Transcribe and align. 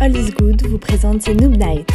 All 0.00 0.16
is 0.16 0.30
Good 0.30 0.64
vous 0.68 0.78
présente 0.78 1.22
ses 1.22 1.34
Noob 1.34 1.56
Nights. 1.56 1.90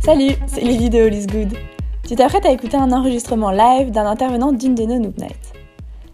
Salut, 0.00 0.32
c'est 0.48 0.62
Lily 0.62 0.90
de 0.90 0.98
All 0.98 1.14
is 1.14 1.26
Good. 1.26 1.56
Tu 2.08 2.16
t'apprêtes 2.16 2.44
à 2.44 2.50
écouter 2.50 2.76
un 2.76 2.90
enregistrement 2.90 3.52
live 3.52 3.92
d'un 3.92 4.06
intervenant 4.06 4.50
d'une 4.50 4.74
de 4.74 4.82
nos 4.82 4.98
Noob 4.98 5.16
Nights. 5.16 5.52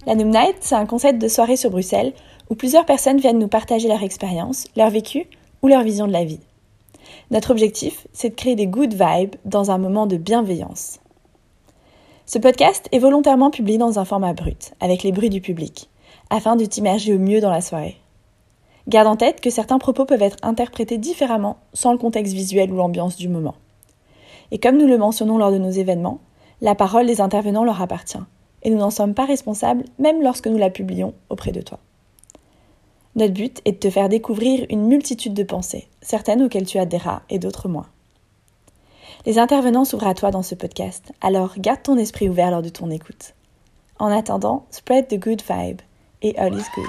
La 0.06 0.16
Noob 0.16 0.28
Night, 0.28 0.56
c'est 0.60 0.74
un 0.74 0.84
concept 0.84 1.22
de 1.22 1.28
soirée 1.28 1.56
sur 1.56 1.70
Bruxelles 1.70 2.12
où 2.50 2.54
plusieurs 2.54 2.84
personnes 2.84 3.18
viennent 3.18 3.38
nous 3.38 3.48
partager 3.48 3.88
leur 3.88 4.02
expérience, 4.02 4.66
leur 4.76 4.90
vécu 4.90 5.24
ou 5.62 5.68
leur 5.68 5.84
vision 5.84 6.06
de 6.06 6.12
la 6.12 6.26
vie. 6.26 6.40
Notre 7.30 7.50
objectif, 7.50 8.06
c'est 8.12 8.28
de 8.28 8.34
créer 8.34 8.56
des 8.56 8.66
good 8.66 8.92
vibes 8.92 9.36
dans 9.46 9.70
un 9.70 9.78
moment 9.78 10.06
de 10.06 10.18
bienveillance. 10.18 11.00
Ce 12.26 12.38
podcast 12.38 12.88
est 12.90 12.98
volontairement 13.00 13.50
publié 13.50 13.76
dans 13.76 13.98
un 13.98 14.06
format 14.06 14.32
brut, 14.32 14.72
avec 14.80 15.02
les 15.02 15.12
bruits 15.12 15.28
du 15.28 15.42
public, 15.42 15.90
afin 16.30 16.56
de 16.56 16.64
t'immerger 16.64 17.12
au 17.12 17.18
mieux 17.18 17.42
dans 17.42 17.50
la 17.50 17.60
soirée. 17.60 17.98
Garde 18.88 19.08
en 19.08 19.16
tête 19.16 19.42
que 19.42 19.50
certains 19.50 19.78
propos 19.78 20.06
peuvent 20.06 20.22
être 20.22 20.38
interprétés 20.42 20.96
différemment 20.96 21.58
sans 21.74 21.92
le 21.92 21.98
contexte 21.98 22.32
visuel 22.32 22.72
ou 22.72 22.76
l'ambiance 22.76 23.16
du 23.16 23.28
moment. 23.28 23.56
Et 24.52 24.58
comme 24.58 24.78
nous 24.78 24.86
le 24.86 24.96
mentionnons 24.96 25.36
lors 25.36 25.52
de 25.52 25.58
nos 25.58 25.70
événements, 25.70 26.20
la 26.62 26.74
parole 26.74 27.06
des 27.06 27.20
intervenants 27.20 27.64
leur 27.64 27.82
appartient, 27.82 28.16
et 28.62 28.70
nous 28.70 28.78
n'en 28.78 28.90
sommes 28.90 29.14
pas 29.14 29.26
responsables 29.26 29.84
même 29.98 30.22
lorsque 30.22 30.46
nous 30.46 30.56
la 30.56 30.70
publions 30.70 31.12
auprès 31.28 31.52
de 31.52 31.60
toi. 31.60 31.78
Notre 33.16 33.34
but 33.34 33.60
est 33.66 33.72
de 33.72 33.78
te 33.78 33.90
faire 33.90 34.08
découvrir 34.08 34.64
une 34.70 34.86
multitude 34.86 35.34
de 35.34 35.42
pensées, 35.42 35.88
certaines 36.00 36.42
auxquelles 36.42 36.64
tu 36.64 36.78
adhéras 36.78 37.20
et 37.28 37.38
d'autres 37.38 37.68
moins. 37.68 37.86
Les 39.26 39.38
intervenants 39.38 39.86
s'ouvrent 39.86 40.06
à 40.06 40.12
toi 40.12 40.30
dans 40.30 40.42
ce 40.42 40.54
podcast, 40.54 41.12
alors 41.22 41.54
garde 41.56 41.82
ton 41.82 41.96
esprit 41.96 42.28
ouvert 42.28 42.50
lors 42.50 42.60
de 42.60 42.68
ton 42.68 42.90
écoute. 42.90 43.32
En 43.98 44.12
attendant, 44.12 44.66
spread 44.70 45.08
the 45.08 45.18
good 45.18 45.40
vibe 45.48 45.80
et 46.20 46.36
all 46.36 46.52
is 46.52 46.64
good. 46.74 46.84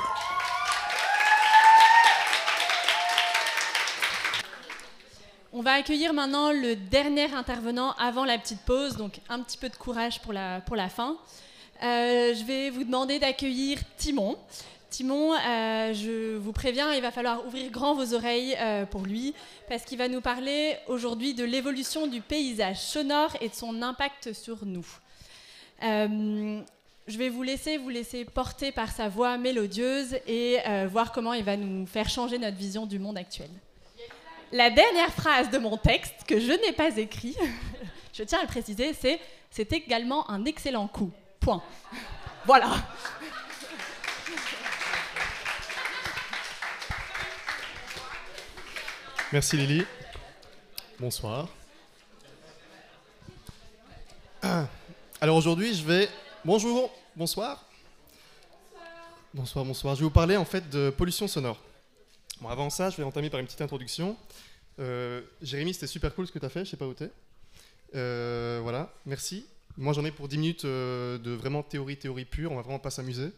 On 5.53 5.61
va 5.61 5.75
accueillir 5.75 6.11
maintenant 6.11 6.51
le 6.51 6.75
dernier 6.75 7.33
intervenant 7.33 7.93
avant 7.93 8.25
la 8.25 8.37
petite 8.37 8.59
pause, 8.65 8.97
donc 8.97 9.21
un 9.29 9.39
petit 9.39 9.57
peu 9.57 9.69
de 9.69 9.75
courage 9.77 10.19
pour 10.19 10.33
la, 10.33 10.59
pour 10.59 10.75
la 10.75 10.89
fin. 10.89 11.15
Euh, 11.83 12.33
je 12.33 12.43
vais 12.43 12.69
vous 12.69 12.83
demander 12.83 13.17
d'accueillir 13.17 13.79
Timon. 13.95 14.35
Timon, 14.95 15.33
euh, 15.33 15.93
je 15.93 16.37
vous 16.37 16.53
préviens, 16.53 16.93
il 16.93 17.01
va 17.01 17.11
falloir 17.11 17.45
ouvrir 17.45 17.69
grand 17.69 17.95
vos 17.95 18.13
oreilles 18.13 18.55
euh, 18.57 18.85
pour 18.85 19.01
lui, 19.01 19.33
parce 19.67 19.83
qu'il 19.83 19.97
va 19.97 20.07
nous 20.07 20.21
parler 20.21 20.77
aujourd'hui 20.87 21.33
de 21.33 21.43
l'évolution 21.43 22.07
du 22.07 22.21
paysage 22.21 22.79
sonore 22.79 23.35
et 23.41 23.49
de 23.49 23.53
son 23.53 23.81
impact 23.81 24.31
sur 24.31 24.65
nous. 24.65 24.87
Euh, 25.83 26.61
je 27.07 27.17
vais 27.17 27.27
vous 27.27 27.43
laisser 27.43 27.77
vous 27.77 27.89
laisser 27.89 28.23
porter 28.23 28.71
par 28.71 28.89
sa 28.89 29.09
voix 29.09 29.37
mélodieuse 29.37 30.15
et 30.27 30.59
voir 30.89 31.11
comment 31.11 31.33
il 31.33 31.43
va 31.43 31.57
nous 31.57 31.85
faire 31.85 32.07
changer 32.07 32.39
notre 32.39 32.55
vision 32.55 32.85
du 32.85 32.97
monde 32.97 33.17
actuel. 33.17 33.49
La 34.53 34.69
dernière 34.69 35.11
phrase 35.11 35.49
de 35.49 35.57
mon 35.57 35.75
texte, 35.75 36.23
que 36.25 36.39
je 36.39 36.53
n'ai 36.53 36.71
pas 36.71 36.95
écrit, 36.95 37.35
je 38.13 38.23
tiens 38.23 38.39
à 38.39 38.43
le 38.43 38.47
préciser, 38.47 38.93
c'est 38.93 39.19
c'est 39.51 39.73
également 39.73 40.29
un 40.29 40.45
excellent 40.45 40.87
coup. 40.87 41.11
Point. 41.41 41.61
Voilà. 42.45 42.69
Merci 49.33 49.57
Lily. 49.57 49.83
Bonsoir. 50.99 51.49
Alors 55.19 55.37
aujourd'hui, 55.37 55.73
je 55.73 55.83
vais. 55.83 56.07
Bonjour, 56.43 56.93
bonsoir. 57.15 57.65
Bonsoir, 59.33 59.65
bonsoir. 59.65 59.95
Je 59.95 60.01
vais 60.01 60.05
vous 60.05 60.11
parler 60.11 60.37
en 60.37 60.45
fait 60.45 60.69
de 60.69 60.91
pollution 60.91 61.27
sonore. 61.27 61.59
Bon, 62.41 62.49
avant 62.49 62.69
ça, 62.69 62.89
je 62.89 62.97
vais 62.97 63.03
entamer 63.03 63.29
par 63.29 63.39
une 63.39 63.47
petite 63.47 63.61
introduction. 63.61 64.15
Euh, 64.79 65.21
Jérémy, 65.41 65.73
c'était 65.73 65.87
super 65.87 66.13
cool 66.13 66.27
ce 66.27 66.31
que 66.31 66.39
tu 66.39 66.45
as 66.45 66.49
fait, 66.49 66.63
je 66.63 66.71
sais 66.71 66.77
pas 66.77 66.85
où 66.85 66.93
tu 66.93 67.03
es. 67.05 68.59
voilà, 68.61 68.93
merci. 69.05 69.45
Moi, 69.77 69.93
j'en 69.93 70.05
ai 70.05 70.11
pour 70.11 70.27
10 70.27 70.37
minutes 70.37 70.65
euh, 70.65 71.17
de 71.17 71.31
vraiment 71.31 71.63
théorie, 71.63 71.97
théorie 71.97 72.25
pure. 72.25 72.51
On 72.51 72.55
va 72.55 72.61
vraiment 72.61 72.79
pas 72.79 72.91
s'amuser. 72.91 73.31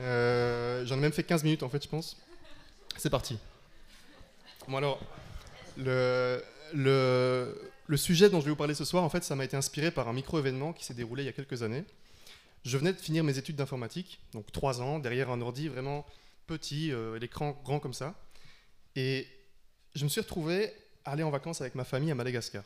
Euh, 0.00 0.84
j'en 0.84 0.96
ai 0.96 1.00
même 1.00 1.12
fait 1.12 1.22
15 1.22 1.44
minutes 1.44 1.62
en 1.62 1.68
fait, 1.68 1.82
je 1.82 1.88
pense. 1.88 2.16
C'est 2.98 3.10
parti. 3.10 3.38
Alors, 4.68 5.00
le, 5.76 7.54
sujet 7.96 8.30
dont 8.30 8.40
je 8.40 8.46
vais 8.46 8.50
vous 8.50 8.56
parler 8.56 8.74
ce 8.74 8.84
soir, 8.84 9.04
en 9.04 9.08
fait, 9.08 9.24
ça 9.24 9.36
m'a 9.36 9.44
été 9.44 9.56
inspiré 9.56 9.90
par 9.90 10.08
un 10.08 10.12
micro-événement 10.12 10.72
qui 10.72 10.84
s'est 10.84 10.94
déroulé 10.94 11.22
il 11.22 11.26
y 11.26 11.28
a 11.28 11.32
quelques 11.32 11.62
années. 11.62 11.84
Je 12.64 12.78
venais 12.78 12.92
de 12.92 12.98
finir 12.98 13.24
mes 13.24 13.38
études 13.38 13.56
d'informatique, 13.56 14.20
donc 14.32 14.50
trois 14.52 14.80
ans, 14.80 14.98
derrière 14.98 15.30
un 15.30 15.40
ordi 15.40 15.68
vraiment 15.68 16.06
petit, 16.46 16.92
euh, 16.92 17.18
l'écran 17.18 17.60
grand 17.64 17.80
comme 17.80 17.94
ça. 17.94 18.14
Et 18.94 19.26
je 19.94 20.04
me 20.04 20.08
suis 20.08 20.20
retrouvé 20.20 20.72
à 21.04 21.12
aller 21.12 21.24
en 21.24 21.30
vacances 21.30 21.60
avec 21.60 21.74
ma 21.74 21.84
famille 21.84 22.12
à 22.12 22.14
Madagascar. 22.14 22.62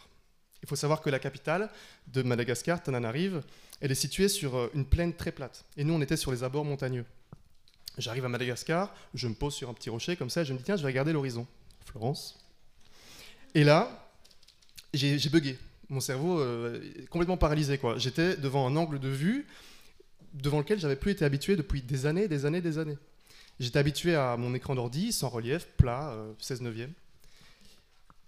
Il 0.62 0.68
faut 0.68 0.76
savoir 0.76 1.00
que 1.00 1.08
la 1.08 1.18
capitale 1.18 1.70
de 2.08 2.22
Madagascar, 2.22 2.82
Tananarive, 2.82 3.42
elle 3.80 3.90
est 3.90 3.94
située 3.94 4.28
sur 4.28 4.56
euh, 4.56 4.70
une 4.74 4.84
plaine 4.84 5.14
très 5.14 5.32
plate. 5.32 5.64
Et 5.76 5.84
nous, 5.84 5.94
on 5.94 6.00
était 6.00 6.16
sur 6.16 6.30
les 6.30 6.44
abords 6.44 6.64
montagneux. 6.64 7.04
J'arrive 7.98 8.26
à 8.26 8.28
Madagascar, 8.28 8.94
je 9.14 9.26
me 9.28 9.34
pose 9.34 9.54
sur 9.54 9.70
un 9.70 9.74
petit 9.74 9.88
rocher 9.88 10.16
comme 10.16 10.28
ça, 10.28 10.42
et 10.42 10.44
je 10.44 10.52
me 10.52 10.58
dis, 10.58 10.64
tiens, 10.64 10.76
je 10.76 10.82
vais 10.82 10.88
regarder 10.88 11.12
l'horizon. 11.12 11.46
Florence. 11.86 12.38
Et 13.54 13.64
là, 13.64 14.10
j'ai 14.92 15.28
bugué. 15.30 15.58
Mon 15.88 16.00
cerveau 16.00 16.40
euh, 16.40 16.80
est 16.98 17.06
complètement 17.06 17.36
paralysé. 17.36 17.78
quoi. 17.78 17.96
J'étais 17.98 18.36
devant 18.36 18.66
un 18.66 18.76
angle 18.76 18.98
de 18.98 19.08
vue 19.08 19.46
devant 20.34 20.58
lequel 20.58 20.78
j'avais 20.78 20.96
plus 20.96 21.12
été 21.12 21.24
habitué 21.24 21.56
depuis 21.56 21.80
des 21.80 22.06
années, 22.06 22.28
des 22.28 22.44
années, 22.44 22.60
des 22.60 22.78
années. 22.78 22.98
J'étais 23.58 23.78
habitué 23.78 24.14
à 24.14 24.36
mon 24.36 24.54
écran 24.54 24.74
d'ordi, 24.74 25.12
sans 25.12 25.28
relief, 25.28 25.66
plat, 25.78 26.14
16 26.38 26.60
euh, 26.60 26.64
neuvième. 26.64 26.92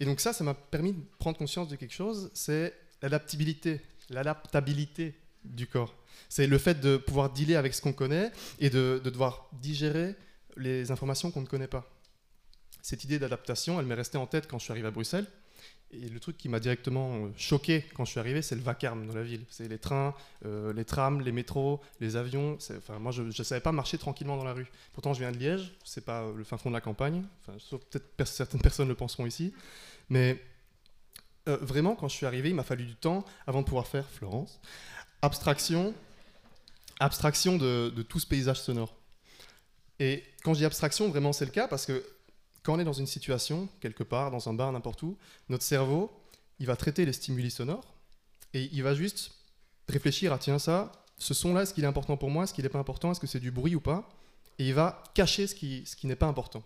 Et 0.01 0.05
donc 0.05 0.21
ça, 0.21 0.33
ça 0.33 0.45
m'a 0.45 0.55
permis 0.55 0.93
de 0.93 1.01
prendre 1.19 1.37
conscience 1.37 1.69
de 1.69 1.77
quelque 1.77 1.93
chose, 1.93 2.31
c'est 2.33 2.73
l'adaptabilité, 3.03 3.81
l'adaptabilité 4.11 5.15
du 5.45 5.67
corps. 5.67 5.95
C'est 6.29 6.47
le 6.47 6.59
fait 6.59 6.81
de 6.81 6.97
pouvoir 6.97 7.31
dealer 7.31 7.57
avec 7.57 7.75
ce 7.75 7.83
qu'on 7.83 7.93
connaît 7.93 8.31
et 8.59 8.71
de 8.71 9.01
devoir 9.05 9.49
digérer 9.61 10.15
les 10.57 10.91
informations 10.91 11.31
qu'on 11.31 11.43
ne 11.43 11.47
connaît 11.47 11.69
pas 11.69 11.89
cette 12.89 13.05
idée 13.05 13.19
d'adaptation, 13.19 13.79
elle 13.79 13.85
m'est 13.85 13.95
restée 13.95 14.17
en 14.17 14.27
tête 14.27 14.49
quand 14.49 14.59
je 14.59 14.65
suis 14.65 14.73
arrivé 14.73 14.89
à 14.89 14.91
Bruxelles. 14.91 15.27
Et 15.91 16.09
le 16.09 16.19
truc 16.21 16.39
qui 16.39 16.49
m'a 16.49 16.59
directement 16.59 17.17
euh, 17.17 17.29
choqué 17.37 17.85
quand 17.95 18.07
je 18.07 18.13
suis 18.13 18.21
arrivé, 18.21 18.41
c'est 18.41 18.55
le 18.55 18.63
vacarme 18.63 19.07
dans 19.07 19.15
la 19.15 19.23
ville. 19.23 19.45
C'est 19.51 19.69
les 19.69 19.77
trains, 19.77 20.15
euh, 20.47 20.73
les 20.73 20.87
trams, 20.87 21.21
les 21.21 21.31
métros, 21.31 21.83
les 22.01 22.17
avions. 22.17 22.57
Enfin, 22.79 22.99
moi, 22.99 23.13
je 23.13 23.21
ne 23.21 23.31
savais 23.31 23.61
pas 23.61 23.73
marcher 23.73 23.99
tranquillement 23.99 24.39
dans 24.39 24.45
la 24.45 24.55
rue. 24.55 24.67
Pourtant, 24.95 25.13
je 25.13 25.19
viens 25.19 25.33
de 25.33 25.37
Liège, 25.37 25.75
c'est 25.85 26.03
pas 26.03 26.23
euh, 26.23 26.33
le 26.35 26.45
fin 26.45 26.57
fond 26.57 26.71
de 26.71 26.75
la 26.75 26.81
campagne. 26.81 27.25
Enfin, 27.43 27.59
sauf 27.59 27.85
peut-être 27.85 28.27
certaines 28.27 28.61
personnes 28.63 28.89
le 28.89 28.95
penseront 28.95 29.27
ici. 29.27 29.53
Mais 30.09 30.43
vraiment, 31.45 31.95
quand 31.95 32.09
je 32.09 32.17
suis 32.17 32.25
arrivé, 32.25 32.49
il 32.49 32.55
m'a 32.55 32.65
fallu 32.65 32.87
du 32.87 32.97
temps 32.97 33.23
avant 33.47 33.61
de 33.61 33.67
pouvoir 33.67 33.87
faire 33.87 34.09
Florence. 34.09 34.61
Abstraction, 35.21 35.93
abstraction 37.01 37.59
de, 37.59 37.93
de 37.95 38.03
tout 38.03 38.19
ce 38.19 38.27
paysage 38.27 38.63
sonore. 38.63 38.95
Et 40.01 40.25
quand 40.43 40.55
je 40.55 40.61
dis 40.61 40.65
abstraction, 40.65 41.11
vraiment, 41.11 41.35
c'est 41.35 41.45
le 41.45 41.51
cas 41.51 41.69
parce 41.69 41.85
que 41.85 42.03
quand 42.69 42.75
on 42.75 42.79
est 42.79 42.85
dans 42.85 42.93
une 42.93 43.07
situation, 43.07 43.67
quelque 43.81 44.05
part, 44.05 44.31
dans 44.31 44.47
un 44.51 44.53
bar, 44.53 44.71
n'importe 44.71 45.03
où, 45.03 45.17
notre 45.49 45.65
cerveau, 45.65 46.13
il 46.59 46.67
va 46.67 46.77
traiter 46.77 47.07
les 47.07 47.15
stimuli 47.15 47.51
sonores 47.51 47.95
et 48.53 48.69
il 48.75 48.83
va 48.83 48.95
juste 48.95 49.31
réfléchir 49.89 50.35
à 50.35 50.39
tiens 50.39 50.59
ça, 50.59 50.93
ce 51.17 51.33
son-là, 51.33 51.63
est-ce 51.63 51.73
qu'il 51.73 51.85
est 51.85 51.87
important 51.87 52.19
pour 52.19 52.29
moi, 52.29 52.45
est-ce 52.45 52.53
qu'il 52.53 52.65
n'est 52.65 52.69
pas 52.69 52.79
important, 52.79 53.11
est-ce 53.11 53.21
que 53.21 53.27
c'est 53.27 53.41
du 53.41 53.51
bruit 53.51 53.75
ou 53.75 53.81
pas 53.81 54.07
Et 54.59 54.69
il 54.69 54.75
va 54.75 55.03
cacher 55.15 55.47
ce 55.47 55.55
qui, 55.55 55.87
ce 55.87 55.97
qui 55.97 56.07
n'est 56.07 56.15
pas 56.15 56.27
important, 56.27 56.63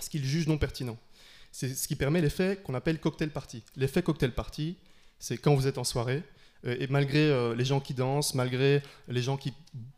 ce 0.00 0.08
qu'il 0.08 0.24
juge 0.24 0.48
non 0.48 0.56
pertinent. 0.56 0.96
C'est 1.52 1.74
ce 1.74 1.86
qui 1.86 1.94
permet 1.94 2.22
l'effet 2.22 2.58
qu'on 2.64 2.72
appelle 2.72 2.98
cocktail 2.98 3.28
party. 3.28 3.62
L'effet 3.76 4.02
cocktail 4.02 4.32
party, 4.32 4.78
c'est 5.18 5.36
quand 5.36 5.54
vous 5.54 5.66
êtes 5.66 5.76
en 5.76 5.84
soirée, 5.84 6.22
euh, 6.64 6.74
et 6.80 6.86
malgré 6.86 7.18
euh, 7.18 7.54
les 7.54 7.66
gens 7.66 7.80
qui 7.80 7.92
dansent, 7.92 8.32
malgré 8.32 8.82
les 9.08 9.20
gens 9.20 9.36
qui 9.36 9.52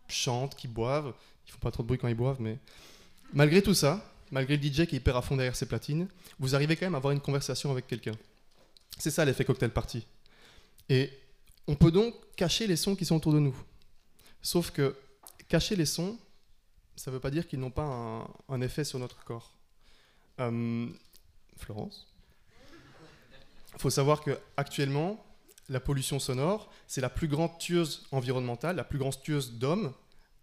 chantent, 0.08 0.56
qui 0.56 0.66
boivent, 0.66 1.14
ils 1.46 1.52
font 1.52 1.60
pas 1.60 1.70
trop 1.70 1.84
de 1.84 1.86
bruit 1.86 1.98
quand 1.98 2.08
ils 2.08 2.16
boivent, 2.16 2.40
mais 2.40 2.58
malgré 3.32 3.62
tout 3.62 3.74
ça, 3.74 4.09
malgré 4.30 4.56
le 4.56 4.62
DJ 4.62 4.86
qui 4.86 4.96
est 4.96 4.98
hyper 4.98 5.16
à 5.16 5.22
fond 5.22 5.36
derrière 5.36 5.56
ses 5.56 5.66
platines, 5.66 6.08
vous 6.38 6.54
arrivez 6.54 6.76
quand 6.76 6.86
même 6.86 6.94
à 6.94 6.98
avoir 6.98 7.12
une 7.12 7.20
conversation 7.20 7.70
avec 7.70 7.86
quelqu'un. 7.86 8.14
C'est 8.98 9.10
ça 9.10 9.24
l'effet 9.24 9.44
cocktail 9.44 9.70
party. 9.70 10.06
Et 10.88 11.10
on 11.66 11.74
peut 11.74 11.90
donc 11.90 12.14
cacher 12.36 12.66
les 12.66 12.76
sons 12.76 12.96
qui 12.96 13.04
sont 13.04 13.16
autour 13.16 13.32
de 13.32 13.38
nous. 13.38 13.56
Sauf 14.42 14.70
que 14.70 14.96
cacher 15.48 15.76
les 15.76 15.86
sons, 15.86 16.18
ça 16.96 17.10
ne 17.10 17.16
veut 17.16 17.20
pas 17.20 17.30
dire 17.30 17.46
qu'ils 17.46 17.60
n'ont 17.60 17.70
pas 17.70 18.26
un, 18.48 18.60
effet 18.60 18.84
sur 18.84 18.98
notre 18.98 19.24
corps. 19.24 19.54
Euh, 20.40 20.86
Florence? 21.56 22.08
Il 23.74 23.80
faut 23.80 23.90
savoir 23.90 24.22
qu'actuellement, 24.22 25.24
la 25.68 25.80
pollution 25.80 26.18
sonore, 26.18 26.70
c'est 26.88 27.00
la 27.00 27.08
plus 27.08 27.28
grande 27.28 27.56
tueuse 27.58 28.06
environnementale, 28.10 28.76
la 28.76 28.84
plus 28.84 28.98
grande 28.98 29.20
tueuse 29.22 29.52
d'hommes 29.52 29.92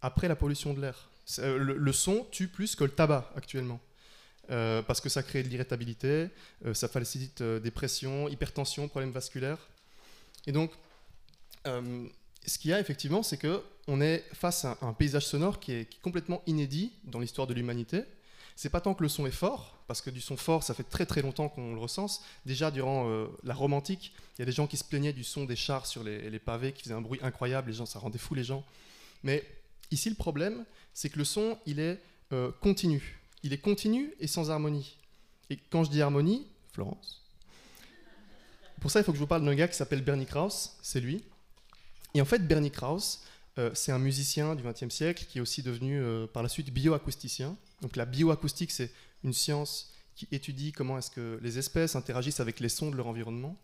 après 0.00 0.28
la 0.28 0.36
pollution 0.36 0.72
de 0.72 0.80
l'air. 0.80 1.10
Euh, 1.38 1.58
le, 1.58 1.92
son 1.92 2.26
tue 2.30 2.48
plus 2.48 2.74
que 2.74 2.84
le 2.84 2.90
tabac 2.90 3.30
actuellement. 3.36 3.80
Euh, 4.50 4.80
parce 4.80 5.02
que 5.02 5.10
ça 5.10 5.22
crée 5.22 5.42
de 5.42 5.48
l'irritabilité, 5.48 6.28
euh, 6.64 6.72
ça 6.72 6.88
facilite 6.88 7.42
dépression, 7.42 8.28
hypertension, 8.28 8.88
problèmes 8.88 9.10
vasculaires. 9.10 9.68
Et 10.46 10.52
donc, 10.52 10.72
ce 11.66 12.58
qu'il 12.58 12.70
y 12.70 12.72
a 12.72 12.80
effectivement, 12.80 13.22
c'est 13.22 13.36
que 13.36 13.62
on 13.88 14.00
est 14.00 14.24
face 14.32 14.64
à 14.64 14.78
un 14.80 14.94
paysage 14.94 15.26
sonore 15.26 15.60
qui 15.60 15.72
est, 15.72 16.00
complètement 16.00 16.42
inédit 16.46 16.92
dans 17.04 17.20
l'histoire 17.20 17.46
de 17.46 17.52
l'humanité. 17.52 18.04
C'est 18.56 18.70
pas 18.70 18.80
tant 18.80 18.94
que 18.94 19.02
le 19.02 19.08
son 19.10 19.26
est 19.26 19.30
fort, 19.30 19.78
parce 19.86 20.00
que 20.00 20.08
du 20.08 20.22
son 20.22 20.38
fort, 20.38 20.62
ça 20.62 20.72
fait 20.72 20.82
très 20.82 21.04
très 21.04 21.20
longtemps 21.20 21.50
qu'on 21.50 21.74
le 21.74 21.78
recense. 21.78 22.22
Déjà 22.46 22.70
durant 22.70 23.28
la 23.44 23.54
romantique, 23.54 24.14
il 24.36 24.40
y 24.40 24.42
a 24.42 24.46
des 24.46 24.52
gens 24.52 24.66
qui 24.66 24.78
se 24.78 24.84
plaignaient 24.84 25.12
du 25.12 25.24
son 25.24 25.44
des 25.44 25.56
chars 25.56 25.84
sur 25.84 26.02
les, 26.02 26.38
pavés, 26.38 26.72
qui 26.72 26.84
faisait 26.84 26.94
un 26.94 27.02
bruit 27.02 27.20
incroyable. 27.22 27.68
Les 27.70 27.76
gens, 27.76 27.86
ça 27.86 27.98
rendait 27.98 28.18
fou 28.18 28.34
les 28.34 28.44
gens. 28.44 28.64
Mais 29.22 29.44
ici, 29.90 30.08
le 30.08 30.16
problème, 30.16 30.64
c'est 30.98 31.10
que 31.10 31.18
le 31.20 31.24
son, 31.24 31.56
il 31.64 31.78
est 31.78 32.00
euh, 32.32 32.50
continu. 32.60 33.20
Il 33.44 33.52
est 33.52 33.58
continu 33.58 34.12
et 34.18 34.26
sans 34.26 34.50
harmonie. 34.50 34.98
Et 35.48 35.56
quand 35.70 35.84
je 35.84 35.90
dis 35.90 36.02
harmonie, 36.02 36.44
Florence. 36.72 37.22
Pour 38.80 38.90
ça, 38.90 38.98
il 38.98 39.04
faut 39.04 39.12
que 39.12 39.16
je 39.16 39.22
vous 39.22 39.28
parle 39.28 39.44
d'un 39.44 39.54
gars 39.54 39.68
qui 39.68 39.76
s'appelle 39.76 40.02
Bernie 40.02 40.26
Krauss. 40.26 40.76
C'est 40.82 40.98
lui. 40.98 41.22
Et 42.14 42.20
en 42.20 42.24
fait, 42.24 42.40
Bernie 42.48 42.72
Krauss, 42.72 43.22
euh, 43.58 43.70
c'est 43.74 43.92
un 43.92 44.00
musicien 44.00 44.56
du 44.56 44.64
XXe 44.64 44.92
siècle 44.92 45.24
qui 45.28 45.38
est 45.38 45.40
aussi 45.40 45.62
devenu 45.62 46.02
euh, 46.02 46.26
par 46.26 46.42
la 46.42 46.48
suite 46.48 46.72
bioacousticien. 46.72 47.56
Donc 47.80 47.94
la 47.94 48.04
bioacoustique, 48.04 48.72
c'est 48.72 48.90
une 49.22 49.32
science 49.32 49.92
qui 50.16 50.26
étudie 50.32 50.72
comment 50.72 50.98
est-ce 50.98 51.12
que 51.12 51.38
les 51.40 51.58
espèces 51.58 51.94
interagissent 51.94 52.40
avec 52.40 52.58
les 52.58 52.68
sons 52.68 52.90
de 52.90 52.96
leur 52.96 53.06
environnement. 53.06 53.56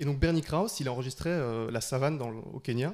Et 0.00 0.04
donc 0.04 0.18
Bernie 0.18 0.42
Krauss, 0.42 0.80
il 0.80 0.88
a 0.88 0.92
enregistré 0.92 1.30
la 1.70 1.80
savane 1.80 2.20
au 2.20 2.58
Kenya. 2.58 2.92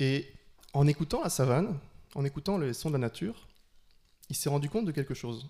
Et 0.00 0.30
en 0.74 0.86
écoutant 0.86 1.22
la 1.22 1.30
savane, 1.30 1.78
en 2.14 2.24
écoutant 2.24 2.58
les 2.58 2.72
sons 2.72 2.88
de 2.88 2.94
la 2.94 2.98
nature, 2.98 3.48
il 4.28 4.36
s'est 4.36 4.48
rendu 4.48 4.68
compte 4.68 4.84
de 4.84 4.92
quelque 4.92 5.14
chose. 5.14 5.46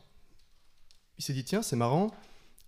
Il 1.19 1.25
s'est 1.25 1.33
dit, 1.33 1.45
tiens, 1.45 1.63
c'est 1.63 1.77
marrant, 1.77 2.15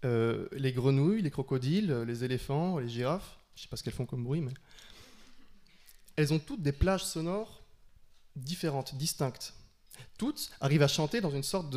les 0.02 0.72
grenouilles, 0.72 1.22
les 1.22 1.31
crocodiles, 1.31 1.92
les 2.06 2.25
éléphants, 2.25 2.78
les 2.78 2.88
girafes, 2.88 3.38
je 3.54 3.62
sais 3.62 3.69
pas 3.69 3.76
ce 3.76 3.82
qu'elles 3.82 3.92
font 3.94 4.06
comme 4.06 4.25
bruit, 4.25 4.40
mais 4.40 4.54
elles 6.16 6.32
ont 6.32 6.38
toutes 6.38 6.62
des 6.62 6.72
plages 6.72 7.04
sonores 7.04 7.62
différentes, 8.37 8.94
distinctes. 8.94 9.54
Toutes 10.19 10.50
arrivent 10.60 10.82
à 10.82 10.88
chanter 10.88 11.20
dans 11.20 11.31
une 11.31 11.42
sorte 11.42 11.70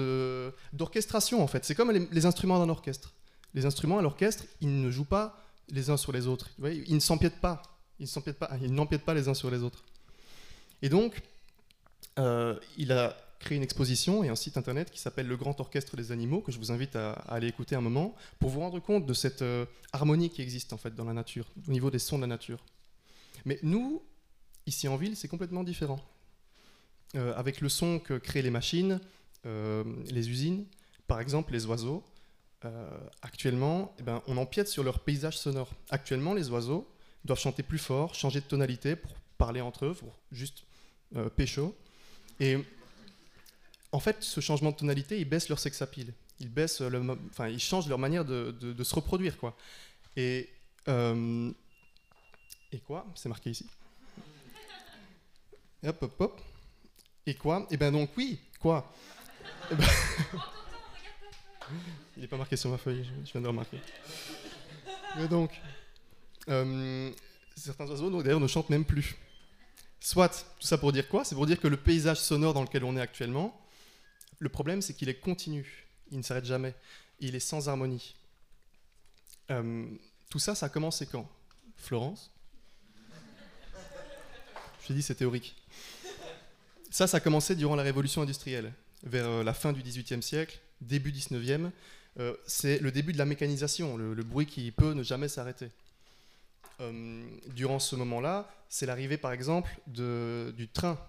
d'orchestration 0.74 1.44
en 1.44 1.48
fait. 1.48 1.65
C'est 1.65 1.75
comme 1.75 1.92
les, 1.92 2.25
instruments 2.25 2.60
d'un 2.60 2.69
orchestre. 2.69 3.13
Les 3.54 3.65
instruments 3.65 4.00
à 4.00 4.01
l'orchestre, 4.01 4.45
ils 4.62 4.81
ne 4.81 4.89
jouent 4.89 5.04
pas 5.04 5.42
les 5.69 5.89
uns 5.89 5.98
sur 5.98 6.12
les 6.12 6.27
autres. 6.27 6.50
ils 6.62 6.95
ne 6.95 7.00
s'empiètent 7.00 7.39
pas. 7.39 7.62
Ils 8.00 8.74
n'empiètent 8.74 9.06
pas 9.06 9.13
les 9.13 9.27
uns 9.27 9.33
sur 9.33 9.51
les 9.51 9.62
autres. 9.62 9.83
Et 10.81 10.89
donc, 10.89 11.21
euh, 12.19 12.60
il 12.77 12.92
a 12.92 13.18
créé 13.39 13.57
une 13.57 13.63
exposition 13.63 14.24
et 14.24 14.30
un 14.30 14.36
site 14.36 14.57
internet 14.57 14.89
qui 14.89 15.00
s'appelle 15.00 15.27
Le 15.27 15.36
Grand 15.36 15.60
Orchestre 15.60 15.98
des 15.98 16.12
Animaux, 16.12 16.42
que 16.42 16.51
je 16.51 16.60
vous 16.60 16.71
invite 16.71 16.95
à, 16.95 17.12
aller 17.27 17.48
écouter 17.48 17.75
un 17.75 17.81
moment, 17.81 18.15
pour 18.39 18.50
vous 18.50 18.62
rendre 18.62 18.80
compte 18.80 19.06
de 19.06 19.13
cette 19.13 19.42
euh, 19.42 19.65
harmonie 19.92 20.30
qui 20.30 20.42
existe 20.42 20.74
en 20.74 20.77
fait 20.77 20.95
dans 20.95 21.06
la 21.06 21.13
nature, 21.13 21.45
au 21.68 21.71
niveau 21.71 21.92
des 21.92 22.00
sons 22.00 22.18
de 22.18 22.21
la 22.21 22.27
nature. 22.27 22.63
Mais 23.45 23.60
nous, 23.63 24.01
Ici 24.65 24.88
en 24.88 24.95
ville, 24.95 25.18
c'est 25.18 25.27
complètement 25.27 25.63
différent. 25.63 26.00
Euh, 27.15 27.33
avec 27.36 27.60
le 27.60 27.68
son 27.68 28.00
que 28.00 28.18
créent 28.18 28.42
les 28.42 28.50
machines, 28.50 29.01
les 29.44 30.30
usines, 30.30 30.65
par 31.06 31.19
exemple 31.19 31.51
les 31.51 31.65
oiseaux, 31.65 32.01
actuellement, 33.21 33.94
eh 34.00 34.04
ben, 34.04 34.21
on 34.27 34.38
empiète 34.38 34.69
sur 34.69 34.86
leur 34.86 35.01
paysage 35.01 35.38
sonore. 35.38 35.69
Actuellement, 35.89 36.33
les 36.33 36.50
oiseaux 36.50 36.88
doivent 37.25 37.42
chanter 37.42 37.62
plus 37.62 37.77
fort, 37.77 38.15
changer 38.15 38.39
de 38.39 38.45
tonalité 38.45 38.95
pour 38.95 39.12
parler 39.38 39.60
entre 39.60 39.88
eux, 39.88 39.94
pour 39.94 40.18
juste 40.31 40.63
pécho. 41.36 41.75
Et 42.40 42.58
en 43.92 44.00
fait, 44.00 44.24
ce 44.24 44.40
changement 44.40 44.72
de 44.72 44.76
tonalité, 44.76 45.20
il 45.20 45.26
baisse 45.26 45.50
leur 45.50 45.60
sex 45.60 45.82
appeal. 45.82 46.14
Ils, 46.40 46.50
baissent 46.50 46.82
le, 46.82 47.18
enfin, 47.30 47.48
ils 47.48 47.60
changent 47.60 47.88
leur 47.88 48.00
manière 48.00 48.26
de, 48.26 48.84
se 48.84 48.96
reproduire. 48.96 49.38
Quoi. 49.38 49.56
Et, 50.18 50.50
et 50.88 52.80
quoi? 52.86 53.06
C'est 53.16 53.30
marqué 53.30 53.52
ici. 53.52 53.68
Hop, 55.86 56.02
hop, 56.02 56.16
hop. 56.20 56.42
Et 57.26 57.36
quoi? 57.36 57.68
Eh 57.72 57.78
ben 57.78 57.92
donc 57.92 58.10
oui, 58.18 58.40
quoi? 58.60 58.92
Eh 59.72 59.76
ben 59.76 59.88
Il 62.16 62.22
n'est 62.22 62.28
pas 62.28 62.38
marqué 62.38 62.56
sur 62.56 62.70
ma 62.70 62.78
feuille, 62.78 63.06
je 63.26 63.32
viens 63.32 63.42
de 63.42 63.48
remarquer. 63.48 63.80
Mais 65.18 65.28
donc, 65.28 65.52
euh, 66.50 67.12
certains 67.56 67.90
oiseaux 67.90 68.22
d'ailleurs 68.22 68.40
ne 68.40 68.48
chantent 68.48 68.70
même 68.70 68.86
plus. 68.86 69.16
Soit, 70.04 70.46
tout 70.60 70.68
ça 70.68 70.78
pour 70.78 70.92
dire 70.92 71.08
quoi? 71.08 71.24
C'est 71.24 71.34
pour 71.34 71.46
dire 71.46 71.58
que 71.58 71.68
le 71.70 71.78
paysage 71.78 72.20
sonore 72.20 72.54
dans 72.54 72.62
lequel 72.62 72.84
on 72.84 72.98
est 72.98 73.02
actuellement, 73.02 73.58
le 74.38 74.50
problème 74.50 74.82
c'est 74.82 74.94
qu'il 74.94 75.08
est 75.08 75.18
continu, 75.18 75.88
il 76.12 76.18
ne 76.18 76.24
s'arrête 76.24 76.44
jamais, 76.44 76.76
il 77.22 77.36
est 77.36 77.40
sans 77.40 77.70
harmonie. 77.70 78.14
Euh, 79.50 79.88
tout 80.30 80.40
ça, 80.40 80.56
ça 80.56 80.66
a 80.66 80.70
commencé 80.70 81.06
quand? 81.06 81.26
Florence? 81.78 82.34
Je 84.82 84.88
t'ai 84.88 84.94
dit 84.94 85.02
c'est 85.02 85.16
théorique. 85.16 85.56
Ça, 86.92 87.08
ça 87.08 87.18
a 87.18 87.20
commencé 87.22 87.56
durant 87.56 87.78
la 87.78 87.84
révolution 87.84 88.22
industrielle, 88.24 88.74
vers 89.04 89.26
euh, 89.26 89.42
la 89.42 89.54
fin 89.54 89.72
du 89.72 89.82
XVIIIe 89.82 90.22
siècle, 90.22 90.60
début 90.82 91.14
XIXe. 91.14 91.72
Euh, 92.20 92.36
c'est 92.46 92.80
le 92.80 92.92
début 92.92 93.14
de 93.14 93.18
la 93.18 93.26
mécanisation, 93.26 93.96
le, 93.96 94.22
bruit 94.24 94.48
qui 94.48 94.70
peut 94.72 94.92
ne 94.92 95.02
jamais 95.02 95.30
s'arrêter. 95.30 95.70
Euh, 96.84 97.24
durant 97.48 97.80
ce 97.80 97.96
moment-là, 97.96 98.50
c'est 98.70 98.86
l'arrivée, 98.86 99.18
par 99.18 99.32
exemple, 99.32 99.70
du 99.88 100.68
train, 100.68 101.00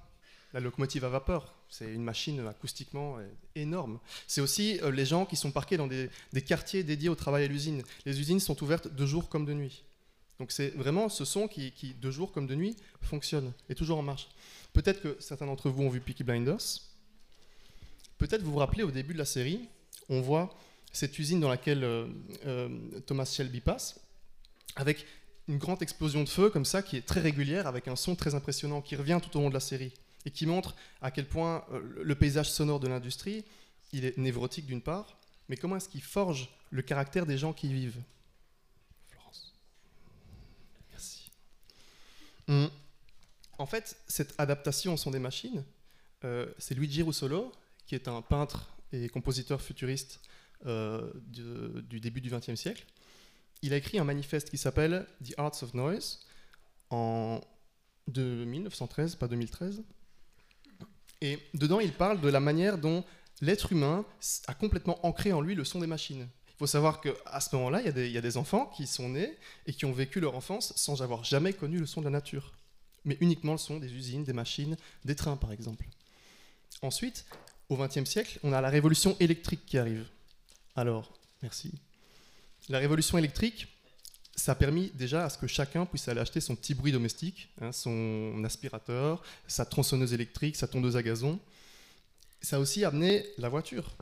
la 0.52 0.60
locomotive 0.60 1.04
à 1.04 1.08
vapeur. 1.08 1.54
C'est 1.68 1.92
une 1.92 2.04
machine 2.04 2.46
acoustiquement 2.46 3.18
énorme. 3.56 3.98
C'est 4.28 4.40
aussi 4.40 4.78
les 4.92 5.06
gens 5.06 5.26
qui 5.26 5.34
sont 5.34 5.50
parqués 5.50 5.76
dans 5.76 5.88
des, 5.88 6.08
quartiers 6.46 6.84
dédiés 6.84 7.08
au 7.08 7.16
travail 7.16 7.44
à 7.44 7.48
l'usine. 7.48 7.82
Les 8.06 8.20
usines 8.20 8.38
sont 8.38 8.62
ouvertes 8.62 8.88
de 8.88 9.06
jour 9.06 9.28
comme 9.28 9.44
de 9.44 9.54
nuit. 9.54 9.82
Donc 10.38 10.52
c'est 10.52 10.70
vraiment 10.70 11.08
ce 11.08 11.24
son 11.24 11.48
qui, 11.48 11.72
qui, 11.72 11.94
de 11.94 12.10
jour 12.10 12.30
comme 12.32 12.46
de 12.46 12.54
nuit, 12.54 12.76
fonctionne, 13.02 13.52
est 13.68 13.74
toujours 13.74 13.98
en 13.98 14.02
marche. 14.02 14.28
Peut-être 14.72 15.00
que 15.00 15.16
certains 15.20 15.46
d'entre 15.46 15.70
vous 15.70 15.82
ont 15.84 15.88
vu 15.88 16.00
Peaky 16.00 16.24
Blinders. 16.24 16.80
Peut-être 18.18 18.42
vous 18.42 18.52
vous 18.52 18.58
rappelez 18.58 18.82
au 18.82 18.90
début 18.90 19.14
de 19.14 19.18
la 19.18 19.24
série, 19.24 19.68
on 20.08 20.20
voit 20.20 20.56
cette 20.92 21.18
usine 21.18 21.40
dans 21.40 21.48
laquelle 21.48 21.84
euh, 21.84 22.06
euh, 22.46 22.68
Thomas 23.06 23.24
Shelby 23.24 23.60
passe, 23.60 24.00
avec 24.76 25.06
une 25.48 25.58
grande 25.58 25.82
explosion 25.82 26.24
de 26.24 26.28
feu 26.28 26.50
comme 26.50 26.64
ça, 26.64 26.82
qui 26.82 26.96
est 26.96 27.06
très 27.06 27.20
régulière, 27.20 27.66
avec 27.66 27.88
un 27.88 27.96
son 27.96 28.16
très 28.16 28.34
impressionnant, 28.34 28.80
qui 28.80 28.96
revient 28.96 29.20
tout 29.22 29.36
au 29.36 29.42
long 29.42 29.48
de 29.48 29.54
la 29.54 29.60
série, 29.60 29.92
et 30.24 30.30
qui 30.30 30.46
montre 30.46 30.74
à 31.02 31.10
quel 31.10 31.26
point 31.26 31.64
euh, 31.72 31.80
le 32.02 32.14
paysage 32.14 32.50
sonore 32.50 32.80
de 32.80 32.88
l'industrie, 32.88 33.44
il 33.92 34.04
est 34.04 34.16
névrotique 34.16 34.66
d'une 34.66 34.80
part, 34.80 35.18
mais 35.48 35.56
comment 35.56 35.76
est-ce 35.76 35.88
qu'il 35.88 36.02
forge 36.02 36.48
le 36.70 36.82
caractère 36.82 37.26
des 37.26 37.36
gens 37.36 37.52
qui 37.52 37.68
y 37.68 37.72
vivent? 37.72 38.00
Florence. 39.06 39.54
Merci. 40.90 41.30
Hum. 42.48 42.70
En 43.58 43.66
fait, 43.66 43.96
cette 44.08 44.34
adaptation 44.38 44.94
au 44.94 44.96
son 44.96 45.10
des 45.10 45.18
machines, 45.18 45.62
euh, 46.24 46.46
c'est 46.58 46.74
Luigi 46.74 47.02
Russolo, 47.02 47.52
qui 47.86 47.94
est 47.94 48.08
un 48.08 48.22
peintre 48.22 48.74
et 48.92 49.08
compositeur 49.08 49.60
futuriste 49.60 50.20
euh, 50.66 51.12
du 51.26 52.00
début 52.00 52.20
du 52.20 52.30
XXe 52.30 52.54
siècle. 52.54 52.84
Il 53.64 53.72
a 53.72 53.76
écrit 53.76 53.98
un 53.98 54.04
manifeste 54.04 54.50
qui 54.50 54.58
s'appelle 54.58 55.06
The 55.24 55.34
Arts 55.38 55.62
of 55.62 55.74
Noise 55.74 56.20
en 56.90 57.40
de 58.06 58.44
1913, 58.44 59.16
pas 59.16 59.26
2013. 59.26 59.82
Et 61.22 61.38
dedans, 61.54 61.80
il 61.80 61.92
parle 61.92 62.20
de 62.20 62.28
la 62.28 62.40
manière 62.40 62.76
dont 62.78 63.02
l'être 63.40 63.72
humain 63.72 64.04
a 64.46 64.54
complètement 64.54 65.04
ancré 65.04 65.32
en 65.32 65.40
lui 65.40 65.54
le 65.54 65.64
son 65.64 65.80
des 65.80 65.86
machines. 65.86 66.28
Il 66.48 66.58
faut 66.58 66.66
savoir 66.66 67.00
qu'à 67.00 67.40
ce 67.40 67.56
moment-là, 67.56 67.80
il, 67.80 67.96
il 67.96 68.12
y, 68.12 68.18
a 68.18 68.20
des 68.20 68.36
enfants 68.36 68.66
qui 68.76 68.86
sont 68.86 69.08
nés 69.08 69.36
et 69.66 69.72
qui 69.72 69.86
ont 69.86 69.92
vécu 69.92 70.20
leur 70.20 70.36
enfance 70.36 70.72
sans 70.76 71.02
avoir 71.02 71.24
jamais 71.24 71.52
connu 71.52 71.78
le 71.78 71.86
son 71.86 72.00
de 72.00 72.04
la 72.04 72.10
nature 72.10 72.52
mais 73.04 73.16
uniquement 73.20 73.52
le 73.52 73.58
son 73.58 73.78
des 73.78 73.92
usines, 73.92 74.24
des 74.24 74.32
machines, 74.32 74.76
des 75.04 75.14
trains 75.14 75.36
par 75.36 75.52
exemple. 75.52 75.84
Ensuite, 76.82 77.24
au 77.68 77.76
XXe 77.76 78.04
siècle, 78.04 78.38
on 78.42 78.52
a 78.52 78.60
la 78.60 78.68
révolution 78.70 79.16
électrique 79.20 79.64
qui 79.66 79.78
arrive. 79.78 80.06
Alors, 80.74 81.12
merci. 81.42 81.72
La 82.70 82.78
révolution 82.78 83.18
électrique, 83.18 83.68
ça 84.36 84.52
a 84.52 84.54
permis 84.54 84.90
déjà 84.94 85.24
à 85.24 85.30
ce 85.30 85.36
que 85.36 85.46
chacun 85.46 85.84
puisse 85.84 86.08
aller 86.08 86.20
acheter 86.20 86.40
son 86.40 86.56
petit 86.56 86.74
bruit 86.74 86.92
domestique, 86.92 87.50
hein, 87.60 87.72
son 87.72 88.42
aspirateur, 88.44 89.22
sa 89.46 89.66
tronçonneuse 89.66 90.14
électrique, 90.14 90.56
sa 90.56 90.66
tondeuse 90.66 90.96
à 90.96 91.02
gazon. 91.02 91.38
Ça 92.40 92.56
a 92.56 92.58
aussi 92.58 92.84
amené 92.84 93.24
la 93.38 93.48
voiture. 93.48 93.96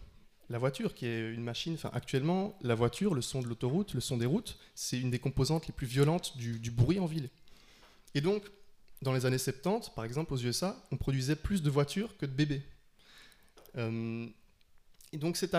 La 0.48 0.58
voiture, 0.58 0.94
qui 0.94 1.06
est 1.06 1.32
une 1.32 1.42
machine, 1.42 1.74
enfin 1.74 1.90
actuellement, 1.92 2.56
la 2.62 2.74
voiture, 2.74 3.14
le 3.14 3.22
son 3.22 3.42
de 3.42 3.48
l'autoroute, 3.48 3.94
le 3.94 4.00
son 4.00 4.16
des 4.16 4.26
routes, 4.26 4.58
c'est 4.74 4.98
une 4.98 5.10
des 5.10 5.18
composantes 5.18 5.66
les 5.66 5.72
plus 5.72 5.86
violentes 5.86 6.36
du, 6.36 6.70
bruit 6.70 6.98
en 6.98 7.06
ville. 7.06 7.30
Et 8.14 8.20
donc, 8.20 8.44
dans 9.00 9.12
les 9.12 9.26
années 9.26 9.38
70, 9.38 9.90
par 9.90 10.04
exemple, 10.04 10.34
aux 10.34 10.38
USA, 10.38 10.76
on 10.92 10.96
produisait 10.96 11.36
plus 11.36 11.62
de 11.62 11.70
voitures 11.70 12.16
que 12.16 12.26
de 12.26 12.32
bébés. 12.32 12.62
Euh, 13.76 14.26
et 15.12 15.18
donc 15.18 15.36
cette 15.36 15.54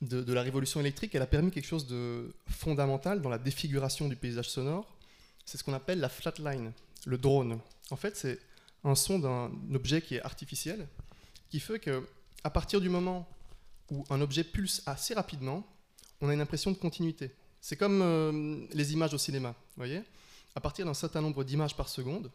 de, 0.00 0.32
la 0.32 0.42
révolution 0.42 0.80
électrique, 0.80 1.14
elle 1.14 1.22
a 1.22 1.26
permis 1.26 1.50
quelque 1.50 1.66
chose 1.66 1.86
de 1.86 2.34
fondamental 2.48 3.22
dans 3.22 3.30
la 3.30 3.38
défiguration 3.38 4.08
du 4.08 4.16
paysage 4.16 4.50
sonore. 4.50 4.96
C'est 5.44 5.58
ce 5.58 5.64
qu'on 5.64 5.72
appelle 5.72 6.00
la 6.00 6.08
flatline, 6.08 6.72
le 7.06 7.18
drone. 7.18 7.58
En 7.90 7.96
fait, 7.96 8.16
c'est 8.16 8.38
un 8.82 8.94
son 8.94 9.18
d'un 9.18 9.50
objet 9.74 10.02
qui 10.02 10.16
est 10.16 10.22
artificiel, 10.22 10.86
qui 11.48 11.60
fait 11.60 11.78
que 11.78 12.06
à 12.42 12.50
partir 12.50 12.80
du 12.80 12.88
moment 12.88 13.28
où 13.90 14.04
un 14.10 14.20
objet 14.20 14.44
pulse 14.44 14.82
assez 14.86 15.14
rapidement, 15.14 15.66
on 16.20 16.28
a 16.28 16.34
une 16.34 16.40
impression 16.40 16.70
de 16.70 16.76
continuité. 16.76 17.34
C'est 17.60 17.76
comme 17.76 18.02
euh, 18.02 18.66
les 18.72 18.92
images 18.92 19.14
au 19.14 19.18
cinéma, 19.18 19.54
voyez? 19.76 20.02
À 20.54 20.60
partir 20.60 20.84
d'un 20.84 20.94
certain 20.94 21.20
nombre 21.20 21.44
d'images 21.44 21.76
par 21.76 21.88
seconde, 21.88 22.30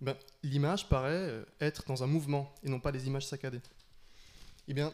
ben, 0.00 0.14
l'image 0.42 0.88
paraît 0.88 1.10
euh, 1.10 1.44
être 1.60 1.84
dans 1.86 2.02
un 2.02 2.06
mouvement 2.06 2.54
et 2.62 2.68
non 2.68 2.78
pas 2.78 2.92
des 2.92 3.06
images 3.06 3.26
saccadées. 3.26 3.62
Eh 4.68 4.74
bien, 4.74 4.92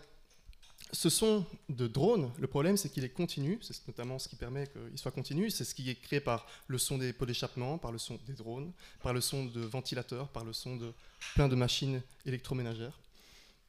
ce 0.93 1.09
son 1.09 1.47
de 1.71 1.87
drone, 1.87 2.31
le 2.39 2.47
problème 2.47 2.77
c'est 2.77 2.91
qu'il 2.91 3.05
est 3.05 3.09
continu, 3.09 3.59
c'est 3.63 3.87
notamment 3.89 4.19
ce 4.19 4.29
qui 4.29 4.37
permet 4.37 4.67
qu'il 4.67 4.99
soit 4.99 5.11
continu, 5.11 5.51
c'est 5.51 5.65
ce 5.65 5.75
qui 5.75 5.89
est 5.89 5.95
créé 5.95 6.21
par 6.21 6.47
le 6.67 6.77
son 6.77 6.99
des 6.99 7.13
pots 7.13 7.25
d'échappement, 7.25 7.79
par 7.79 7.93
le 7.93 7.99
son 7.99 8.19
des 8.27 8.35
drones, 8.35 8.73
par 9.03 9.15
le 9.15 9.23
son 9.23 9.47
de 9.47 9.61
ventilateurs, 9.61 10.29
par 10.29 10.45
le 10.45 10.53
son 10.53 10.77
de 10.77 10.93
plein 11.35 11.49
de 11.49 11.57
machines 11.57 12.03
électroménagères. 12.27 12.99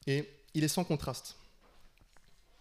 Et 0.06 0.30
il 0.54 0.64
est 0.64 0.70
sans 0.70 0.84
contraste. 0.84 1.38